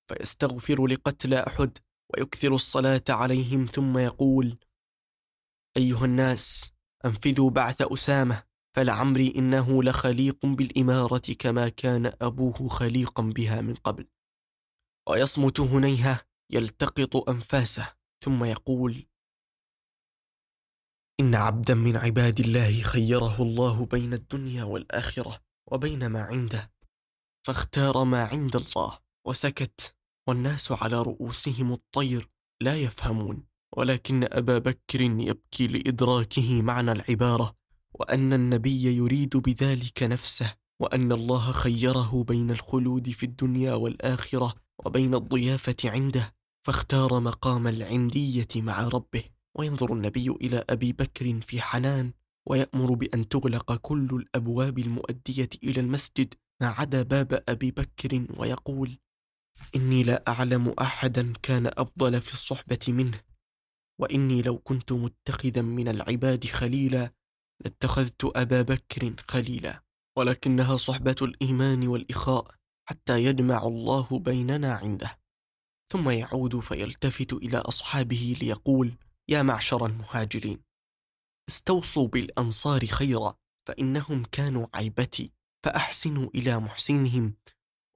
فيستغفر 0.10 0.88
لقتلى 0.88 1.44
أحد 1.48 1.78
ويكثر 2.14 2.56
الصلاة 2.56 3.04
عليهم 3.10 3.66
ثم 3.66 3.98
يقول 3.98 4.58
أيها 5.78 6.06
الناس 6.06 6.72
أنفذوا 7.06 7.50
بعث 7.50 7.82
أسامة 7.82 8.44
فلعمري 8.76 9.34
إنه 9.38 9.84
لخليق 9.84 10.46
بالإمارة 10.46 11.34
كما 11.40 11.70
كان 11.70 12.12
أبوه 12.22 12.68
خليقا 12.68 13.24
بها 13.24 13.62
من 13.62 13.76
قبل. 13.76 14.08
ويصمت 15.10 15.60
هنيهة 15.60 16.22
يلتقط 16.50 17.30
أنفاسه 17.30 17.94
ثم 18.24 18.44
يقول 18.44 19.06
إن 21.20 21.36
عبدا 21.36 21.74
من 21.74 21.98
عباد 21.98 22.40
الله 22.40 22.82
خيره 22.82 23.42
الله 23.42 23.86
بين 23.86 24.14
الدنيا 24.14 24.64
والآخرة 24.64 25.42
وبين 25.72 26.08
ما 26.08 26.22
عنده 26.22 26.72
فاختار 27.46 28.04
ما 28.04 28.24
عند 28.24 28.56
الله 28.56 29.00
وسكت 29.28 29.96
والناس 30.28 30.72
على 30.72 31.02
رؤوسهم 31.02 31.74
الطير 31.74 32.28
لا 32.62 32.76
يفهمون 32.76 33.44
ولكن 33.78 34.24
أبا 34.24 34.58
بكر 34.58 35.02
يبكي 35.02 35.68
لإدراكه 35.68 36.62
معنى 36.62 36.92
العبارة 36.92 37.56
وأن 37.94 38.34
النبي 38.34 38.84
يريد 38.84 39.38
بذلك 39.38 40.04
نفسه 40.04 40.56
وأن 40.80 41.12
الله 41.12 41.52
خيره 41.52 42.24
بين 42.24 42.52
الخلود 42.52 43.10
في 43.10 43.26
الدنيا 43.26 43.74
والآخرة 43.74 44.67
وبين 44.86 45.16
الضيافة 45.16 45.76
عنده 45.86 46.34
فاختار 46.66 47.20
مقام 47.20 47.68
العندية 47.68 48.48
مع 48.56 48.88
ربه. 48.88 49.24
وينظر 49.58 49.94
النبي 49.94 50.30
إلى 50.30 50.64
أبي 50.70 50.94
بكر 50.94 51.42
في 51.42 51.62
حنان 51.62 52.14
ويأمر 52.50 52.94
بأن 52.94 53.28
تغلق 53.28 53.76
كل 53.76 54.10
الأبواب 54.14 54.80
المؤدية 54.80 55.50
إلى 55.64 55.82
المسجد. 55.82 56.34
ما 56.62 56.68
عدا 56.68 57.02
باب 57.02 57.44
أبي 57.50 57.72
بكر 57.72 58.28
ويقول 58.38 59.00
إني 59.76 60.04
لا 60.04 60.24
أعلم 60.28 60.74
أحدا 60.82 61.34
كان 61.44 61.68
أفضل 61.68 62.22
في 62.22 62.34
الصحبة 62.34 62.80
منه. 62.88 63.20
وإني 64.02 64.42
لو 64.42 64.58
كنت 64.58 64.92
متخذا 64.92 65.62
من 65.62 65.88
العباد 65.88 66.46
خليلا 66.46 67.12
لاتخذت 67.64 68.32
أبا 68.36 68.62
بكر 68.62 69.16
خليلا. 69.28 69.84
ولكنها 70.18 70.78
صحبة 70.78 71.16
الإيمان 71.22 71.88
والإخاء. 71.88 72.46
حتى 72.90 73.24
يجمع 73.24 73.64
الله 73.64 74.20
بيننا 74.20 74.74
عنده. 74.74 75.20
ثم 75.92 76.10
يعود 76.10 76.60
فيلتفت 76.60 77.34
إلى 77.34 77.58
أصحابه 77.58 78.36
ليقول 78.42 78.98
يا 79.30 79.42
معشر 79.44 79.86
المهاجرين 79.86 80.64
استوصوا 81.50 82.08
بالأنصار 82.08 82.86
خيرا 82.86 83.36
فإنهم 83.68 84.24
كانوا 84.32 84.68
عيبتي 84.74 85.32
فأحسنوا 85.66 86.30
إلى 86.36 86.60
محسنهم 86.60 87.34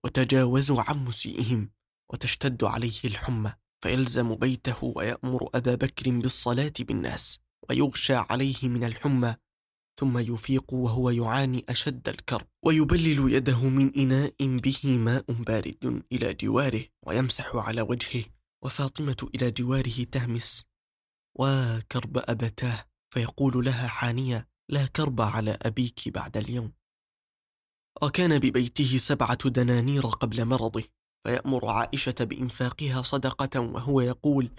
وتجاوزوا 0.05 0.81
عن 0.81 1.05
مسيئهم 1.05 1.71
وتشتد 2.13 2.63
عليه 2.63 2.99
الحمى 3.05 3.53
فيلزم 3.83 4.35
بيته 4.35 4.83
ويأمر 4.83 5.49
أبا 5.53 5.75
بكر 5.75 6.11
بالصلاة 6.11 6.73
بالناس 6.79 7.39
ويغشى 7.69 8.15
عليه 8.15 8.57
من 8.63 8.83
الحمى 8.83 9.35
ثم 9.99 10.17
يفيق 10.17 10.73
وهو 10.73 11.09
يعاني 11.09 11.65
أشد 11.69 12.09
الكرب 12.09 12.47
ويبلل 12.65 13.33
يده 13.33 13.69
من 13.69 13.95
إناء 13.97 14.35
به 14.39 14.97
ماء 14.97 15.31
بارد 15.31 16.03
إلى 16.11 16.33
جواره 16.33 16.83
ويمسح 17.05 17.55
على 17.55 17.81
وجهه 17.81 18.23
وفاطمة 18.63 19.29
إلى 19.35 19.51
جواره 19.51 20.03
تهمس. 20.11 20.65
وكرب 21.39 22.17
أبتاه. 22.17 22.85
فيقول 23.13 23.65
لها 23.65 23.87
حانية 23.87 24.47
لا 24.69 24.85
كرب 24.85 25.21
على 25.21 25.57
أبيك 25.61 26.09
بعد 26.09 26.37
اليوم. 26.37 26.71
وكان 28.01 28.39
ببيته 28.39 28.97
سبعة 28.97 29.49
دنانير 29.49 30.05
قبل 30.05 30.45
مرضه 30.45 30.83
فيأمر 31.23 31.69
عائشة 31.69 32.15
بإنفاقها 32.19 33.01
صدقة 33.01 33.59
وهو 33.59 34.01
يقول 34.01 34.51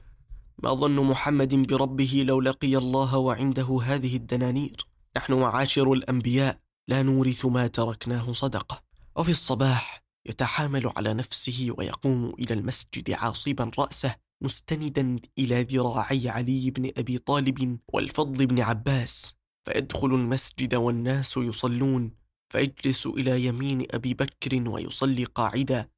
ما 0.63 0.75
ظن 0.75 0.97
محمد 0.97 1.55
بربه 1.55 2.25
لو 2.27 2.41
لقي 2.41 2.77
الله 2.77 3.19
وعنده 3.19 3.81
هذه 3.85 4.17
الدنانير؟ 4.17 4.92
نحن 5.17 5.33
معاشر 5.35 5.93
الأنبياء 5.93 6.59
لا 6.89 7.03
نورث 7.03 7.47
ما 7.47 7.67
تركناه 7.67 8.33
صدقة. 8.33 8.83
وفي 9.17 9.31
الصباح 9.31 10.03
يتحامل 10.27 10.93
على 10.97 11.15
نفسه 11.15 11.69
ويقوم 11.79 12.35
إلى 12.39 12.55
المسجد 12.55 13.11
عاصبا 13.11 13.71
رأسه 13.79 14.17
مستندا 14.41 15.17
إلى 15.39 15.63
ذراعي 15.63 16.29
علي 16.29 16.71
بن 16.71 16.93
أبي 16.97 17.19
طالب 17.19 17.79
والفضل 17.93 18.47
بن 18.47 18.61
عباس. 18.61 19.35
فيدخل 19.65 20.07
المسجد 20.07 20.75
والناس 20.75 21.37
يصلون 21.37 22.11
فيجلس 22.49 23.07
إلى 23.07 23.45
يمين 23.45 23.87
أبي 23.91 24.15
بكر 24.15 24.69
ويصلي 24.69 25.25
قاعدا. 25.25 25.89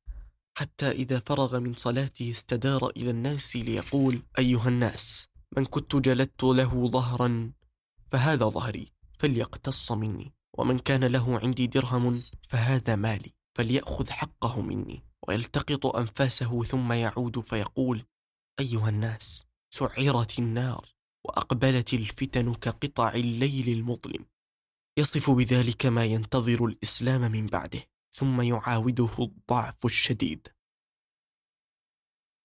حتى 0.58 0.90
إذا 0.90 1.22
فرغ 1.26 1.60
من 1.60 1.74
صلاته 1.74 2.30
استدار 2.30 2.90
إلى 2.96 3.10
الناس 3.10 3.56
ليقول 3.56 4.22
أيها 4.38 4.68
الناس 4.68 5.28
من 5.56 5.64
كنت 5.64 5.96
جلدت 5.96 6.44
له 6.44 6.86
ظهرا 6.86 7.52
فهذا 8.08 8.44
ظهري. 8.44 8.94
فليقتص 9.18 9.92
مني 9.92 10.32
ومن 10.58 10.78
كان 10.78 11.04
له 11.04 11.38
عندي 11.38 11.66
درهم 11.66 12.22
فهذا 12.48 12.96
مالي 12.96 13.34
فليأخذ 13.54 14.10
حقه 14.10 14.60
مني 14.60 15.02
ويلتقط 15.28 15.86
أنفاسه 15.86 16.62
ثم 16.62 16.92
يعود 16.92 17.40
فيقول 17.40 18.06
أيها 18.60 18.88
الناس 18.88 19.46
سعرت 19.74 20.38
النار 20.38 20.94
وأقبلت 21.24 21.94
الفتن 21.94 22.54
كقطع 22.54 23.12
الليل 23.12 23.68
المظلم. 23.68 24.26
يصف 24.98 25.30
بذلك 25.30 25.86
ما 25.86 26.04
ينتظر 26.04 26.64
الإسلام 26.64 27.32
من 27.32 27.46
بعده 27.46 27.82
ثم 28.12 28.40
يعاوده 28.40 29.10
الضعف 29.18 29.84
الشديد. 29.84 30.48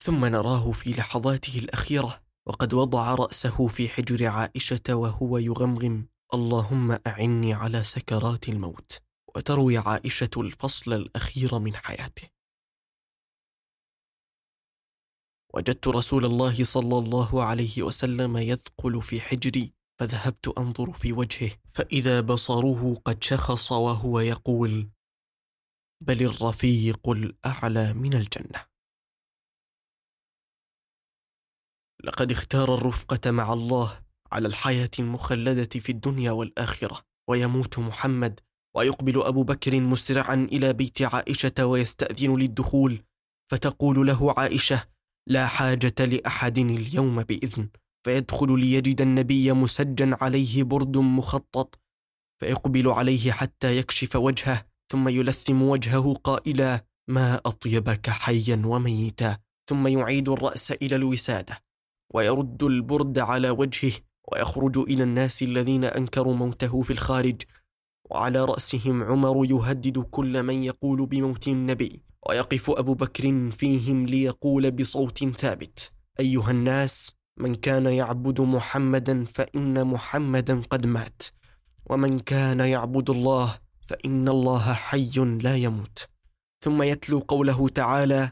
ثم 0.03 0.25
نراه 0.25 0.71
في 0.71 0.89
لحظاته 0.91 1.59
الأخيرة 1.59 2.21
وقد 2.47 2.73
وضع 2.73 3.15
رأسه 3.15 3.67
في 3.67 3.89
حجر 3.89 4.27
عائشة 4.27 4.95
وهو 4.95 5.37
يغمغم 5.37 6.07
اللهم 6.33 6.91
أعني 7.07 7.53
على 7.53 7.83
سكرات 7.83 8.49
الموت 8.49 9.01
وتروي 9.35 9.77
عائشة 9.77 10.29
الفصل 10.37 10.93
الأخير 10.93 11.59
من 11.59 11.75
حياته. 11.75 12.27
وجدت 15.53 15.87
رسول 15.87 16.25
الله 16.25 16.63
صلى 16.63 16.97
الله 16.97 17.43
عليه 17.43 17.83
وسلم 17.83 18.37
يثقل 18.37 19.01
في 19.01 19.21
حجري 19.21 19.73
فذهبت 19.99 20.47
أنظر 20.57 20.93
في 20.93 21.13
وجهه 21.13 21.51
فإذا 21.73 22.21
بصره 22.21 22.95
قد 22.95 23.23
شخص 23.23 23.71
وهو 23.71 24.19
يقول 24.19 24.89
بل 26.01 26.23
الرفيق 26.23 27.09
الأعلى 27.09 27.93
من 27.93 28.13
الجنة. 28.13 28.65
لقد 32.03 32.31
اختار 32.31 32.75
الرفقة 32.75 33.31
مع 33.31 33.53
الله 33.53 34.08
على 34.31 34.47
الحياة 34.47 34.89
المخلدة 34.99 35.79
في 35.79 35.91
الدنيا 35.91 36.31
والآخرة. 36.31 37.01
ويموت 37.29 37.79
محمد 37.79 38.39
ويقبل 38.75 39.21
أبو 39.21 39.43
بكر 39.43 39.81
مسرعا 39.81 40.47
إلى 40.51 40.73
بيت 40.73 41.01
عائشة 41.01 41.65
ويستأذن 41.65 42.35
للدخول. 42.35 43.01
فتقول 43.51 44.07
له 44.07 44.33
عائشة 44.37 44.83
لا 45.27 45.47
حاجة 45.47 45.95
لأحد 45.99 46.57
اليوم 46.57 47.23
بإذن. 47.23 47.69
فيدخل 48.03 48.59
ليجد 48.59 49.01
النبي 49.01 49.53
مسجا 49.53 50.17
عليه 50.21 50.63
برد 50.63 50.97
مخطط. 50.97 51.79
فيقبل 52.39 52.87
عليه 52.87 53.31
حتى 53.31 53.77
يكشف 53.77 54.15
وجهه 54.15 54.65
ثم 54.91 55.07
يلثم 55.07 55.61
وجهه 55.61 56.13
قائلا 56.13 56.85
ما 57.07 57.35
أطيبك 57.35 58.09
حيا 58.09 58.61
وميتا. 58.65 59.37
ثم 59.69 59.87
يعيد 59.87 60.29
الرأس 60.29 60.71
إلى 60.71 60.95
الوسادة. 60.95 61.63
ويرد 62.13 62.63
البرد 62.63 63.19
على 63.19 63.49
وجهه. 63.49 63.93
ويخرج 64.31 64.77
إلى 64.77 65.03
الناس 65.03 65.41
الذين 65.41 65.83
أنكروا 65.83 66.35
موته 66.35 66.81
في 66.81 66.91
الخارج. 66.91 67.41
وعلى 68.09 68.45
رأسهم 68.45 69.03
عمر 69.03 69.45
يهدد 69.45 69.99
كل 69.99 70.43
من 70.43 70.63
يقول 70.63 71.05
بموت 71.05 71.47
النبي. 71.47 72.03
ويقف 72.29 72.69
أبو 72.69 72.93
بكر 72.93 73.51
فيهم 73.51 74.05
ليقول 74.05 74.71
بصوت 74.71 75.23
ثابت. 75.23 75.91
أيها 76.19 76.51
الناس 76.51 77.15
من 77.37 77.55
كان 77.55 77.85
يعبد 77.85 78.41
محمدا 78.41 79.25
فإن 79.25 79.87
محمدا 79.87 80.61
قد 80.61 80.87
مات. 80.87 81.23
ومن 81.89 82.19
كان 82.19 82.59
يعبد 82.59 83.09
الله 83.09 83.59
فإن 83.81 84.29
الله 84.29 84.73
حي 84.73 85.39
لا 85.41 85.55
يموت. 85.55 86.07
ثم 86.61 86.83
يتلو 86.83 87.19
قوله 87.19 87.67
تعالى 87.67 88.31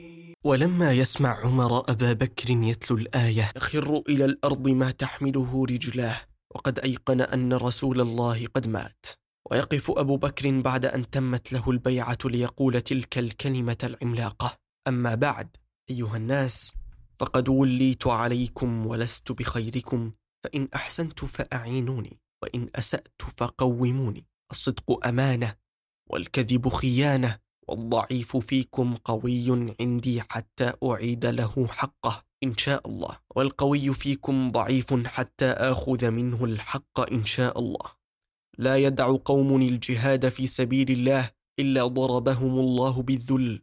ولما 0.43 0.91
يسمع 0.91 1.45
عمر 1.45 1.79
أبا 1.79 2.13
بكر 2.13 2.49
يتلو 2.49 2.97
الآية 2.97 3.51
يخر 3.55 4.03
إلى 4.09 4.25
الأرض 4.25 4.67
ما 4.69 4.91
تحمله 4.91 5.65
رجلاه 5.65 6.21
وقد 6.55 6.79
أيقن 6.79 7.21
أن 7.21 7.53
رسول 7.53 8.01
الله 8.01 8.47
قد 8.47 8.67
مات. 8.67 9.05
ويقف 9.51 9.91
أبو 9.91 10.17
بكر 10.17 10.61
بعد 10.61 10.85
أن 10.85 11.09
تمت 11.09 11.53
له 11.53 11.71
البيعة 11.71 12.17
ليقول 12.25 12.81
تلك 12.81 13.17
الكلمة 13.17 13.77
العملاقة. 13.83 14.51
أما 14.87 15.15
بعد 15.15 15.57
أيها 15.89 16.17
الناس 16.17 16.73
فقد 17.19 17.49
وليت 17.49 18.07
عليكم 18.07 18.85
ولست 18.85 19.31
بخيركم 19.31 20.11
فإن 20.43 20.67
أحسنت 20.75 21.25
فأعينوني 21.25 22.19
وإن 22.43 22.69
أسأت 22.75 23.21
فقوموني. 23.37 24.25
الصدق 24.51 25.07
أمانة 25.07 25.55
والكذب 26.09 26.69
خيانة 26.69 27.37
والضعيف 27.71 28.37
فيكم 28.37 28.95
قوي 28.95 29.75
عندي 29.79 30.21
حتى 30.21 30.73
أعيد 30.83 31.25
له 31.25 31.67
حقه 31.67 32.19
إن 32.43 32.57
شاء 32.57 32.87
الله. 32.87 33.17
والقوي 33.35 33.93
فيكم 33.93 34.51
ضعيف 34.51 35.07
حتى 35.07 35.45
آخذ 35.45 36.11
منه 36.11 36.45
الحق 36.45 37.11
إن 37.11 37.23
شاء 37.23 37.59
الله. 37.59 37.91
لا 38.57 38.77
يدع 38.77 39.15
قوم 39.25 39.61
الجهاد 39.61 40.29
في 40.29 40.47
سبيل 40.47 40.91
الله 40.91 41.29
إلا 41.59 41.87
ضربهم 41.87 42.59
الله 42.59 43.01
بالذل. 43.01 43.61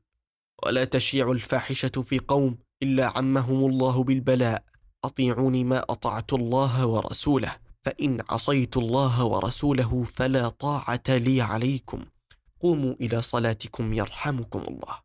ولا 0.64 0.84
تشيع 0.84 1.30
الفاحشة 1.30 2.02
في 2.02 2.18
قوم 2.18 2.58
إلا 2.82 3.18
عمهم 3.18 3.70
الله 3.70 4.02
بالبلاء. 4.04 4.62
أطيعوني 5.04 5.64
ما 5.64 5.78
أطعت 5.78 6.32
الله 6.32 6.86
ورسوله 6.86 7.56
فإن 7.82 8.18
عصيت 8.28 8.76
الله 8.76 9.24
ورسوله 9.24 10.02
فلا 10.02 10.48
طاعة 10.48 11.08
لي 11.08 11.40
عليكم. 11.40 12.04
قوموا 12.60 12.94
إلى 13.00 13.22
صلاتكم 13.22 13.92
يرحمكم 13.92 14.62
الله. 14.68 15.00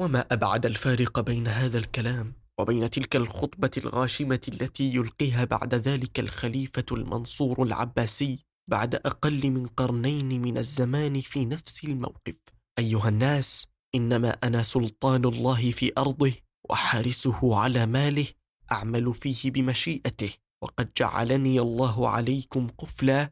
وما 0.00 0.20
أبعد 0.20 0.66
الفارق 0.66 1.20
بين 1.20 1.48
هذا 1.48 1.78
الكلام 1.78 2.34
وبين 2.58 2.90
تلك 2.90 3.16
الخطبة 3.16 3.70
الغاشمة 3.76 4.40
التي 4.48 4.94
يلقيها 4.94 5.44
بعد 5.44 5.74
ذلك 5.74 6.20
الخليفة 6.20 6.84
المنصور 6.92 7.62
العباسي 7.62 8.38
بعد 8.70 8.94
أقل 8.94 9.50
من 9.50 9.66
قرنين 9.66 10.42
من 10.42 10.58
الزمان 10.58 11.20
في 11.20 11.44
نفس 11.44 11.84
الموقف. 11.84 12.36
أيها 12.78 13.08
الناس 13.08 13.66
إنما 13.94 14.30
أنا 14.30 14.62
سلطان 14.62 15.24
الله 15.24 15.70
في 15.70 15.92
أرضه 15.98 16.32
وحارسه 16.70 17.56
على 17.56 17.86
ماله 17.86 18.26
أعمل 18.72 19.14
فيه 19.14 19.50
بمشيئته 19.50 20.30
وقد 20.62 20.90
جعلني 20.96 21.60
الله 21.60 22.08
عليكم 22.08 22.68
قفلا 22.68 23.30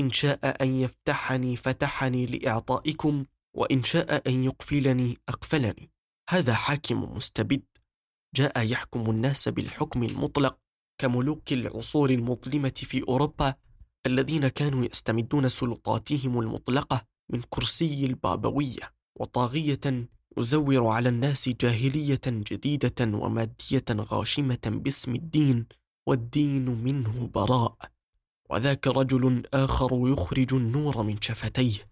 إن 0.00 0.10
شاء 0.10 0.62
أن 0.62 0.74
يفتحني 0.74 1.56
فتحني 1.56 2.26
لإعطائكم 2.26 3.24
وإن 3.56 3.82
شاء 3.82 4.28
أن 4.28 4.44
يقفلني 4.44 5.18
أقفلني. 5.28 5.90
هذا 6.30 6.54
حاكم 6.54 7.02
مستبد. 7.16 7.62
جاء 8.34 8.62
يحكم 8.66 9.10
الناس 9.10 9.48
بالحكم 9.48 10.02
المطلق 10.02 10.58
كملوك 10.98 11.52
العصور 11.52 12.10
المظلمة 12.10 12.72
في 12.76 13.04
أوروبا 13.08 13.54
الذين 14.06 14.48
كانوا 14.48 14.84
يستمدون 14.84 15.48
سلطاتهم 15.48 16.40
المطلقة 16.40 17.04
من 17.32 17.42
كرسي 17.50 18.06
البابوية 18.06 18.94
وطاغية 19.20 20.08
يزور 20.38 20.86
على 20.86 21.08
الناس 21.08 21.48
جاهلية 21.48 22.20
جديدة 22.26 23.18
ومادية 23.18 23.84
غاشمة 23.90 24.58
باسم 24.66 25.14
الدين 25.14 25.66
والدين 26.08 26.64
منه 26.84 27.26
براء. 27.34 27.93
وذاك 28.54 28.86
رجل 28.86 29.42
آخر 29.54 29.88
يخرج 29.92 30.54
النور 30.54 31.02
من 31.02 31.20
شفتيه 31.20 31.90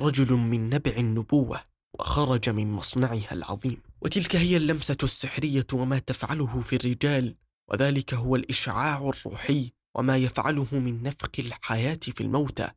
رجل 0.00 0.34
من 0.34 0.70
نبع 0.70 0.92
النبوة 0.96 1.60
وخرج 1.98 2.50
من 2.50 2.72
مصنعها 2.72 3.32
العظيم. 3.32 3.82
وتلك 4.02 4.36
هي 4.36 4.56
اللمسة 4.56 4.96
السحرية 5.02 5.66
وما 5.72 5.98
تفعله 5.98 6.60
في 6.60 6.76
الرجال 6.76 7.36
وذلك 7.70 8.14
هو 8.14 8.36
الإشعاع 8.36 8.96
الروحي 8.96 9.72
وما 9.96 10.16
يفعله 10.16 10.66
من 10.72 11.02
نفخ 11.02 11.30
الحياة 11.38 12.00
في 12.02 12.20
الموتى. 12.20 12.70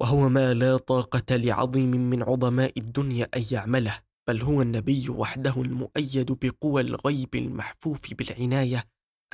وهو 0.00 0.28
ما 0.28 0.54
لا 0.54 0.76
طاقة 0.76 1.36
لعظيم 1.36 1.90
من 1.90 2.22
عظماء 2.22 2.78
الدنيا 2.78 3.28
أن 3.36 3.44
يعمله 3.52 3.98
بل 4.28 4.42
هو 4.42 4.62
النبي 4.62 5.08
وحده 5.08 5.62
المؤيد 5.62 6.32
بقوى 6.32 6.82
الغيب 6.82 7.34
المحفوف 7.34 8.14
بالعناية 8.14 8.84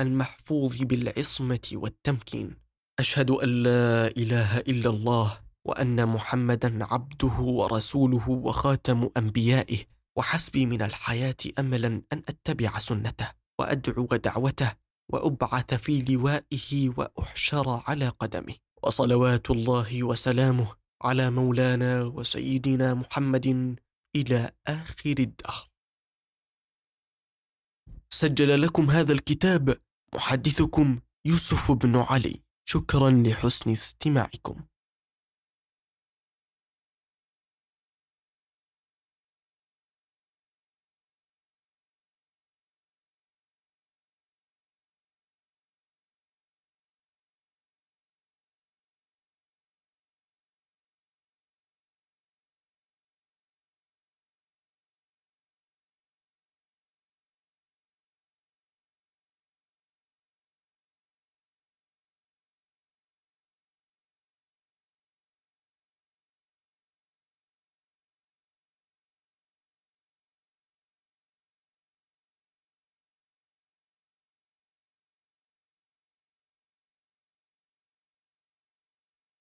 المحفوظ 0.00 0.82
بالعصمة 0.82 1.70
والتمكين. 1.72 2.67
أشهد 3.00 3.30
أن 3.30 3.62
لا 3.62 4.06
إله 4.06 4.58
إلا 4.58 4.90
الله 4.90 5.40
وأن 5.64 6.08
محمدا 6.08 6.84
عبده 6.84 7.36
ورسوله 7.38 8.30
وخاتم 8.30 9.10
أنبيائه 9.16 9.84
وحسبي 10.16 10.66
من 10.66 10.82
الحياة 10.82 11.36
أملا 11.58 11.86
أن 12.12 12.22
أتبع 12.28 12.78
سنته 12.78 13.28
وأدعو 13.60 14.06
دعوته 14.06 14.72
وأبعث 15.12 15.74
في 15.74 16.02
لوائه 16.02 16.94
وأحشر 16.96 17.82
على 17.86 18.08
قدمه 18.08 18.54
وصلوات 18.82 19.50
الله 19.50 20.02
وسلامه 20.04 20.72
على 21.02 21.30
مولانا 21.30 22.02
وسيدنا 22.02 22.94
محمد 22.94 23.76
إلى 24.16 24.50
آخر 24.66 25.14
الدهر. 25.18 25.68
سجل 28.10 28.62
لكم 28.62 28.90
هذا 28.90 29.12
الكتاب 29.12 29.76
محدثكم 30.14 31.00
يوسف 31.24 31.72
بن 31.72 31.96
علي. 31.96 32.47
شكرا 32.70 33.10
لحسن 33.10 33.70
استماعكم. 33.70 34.64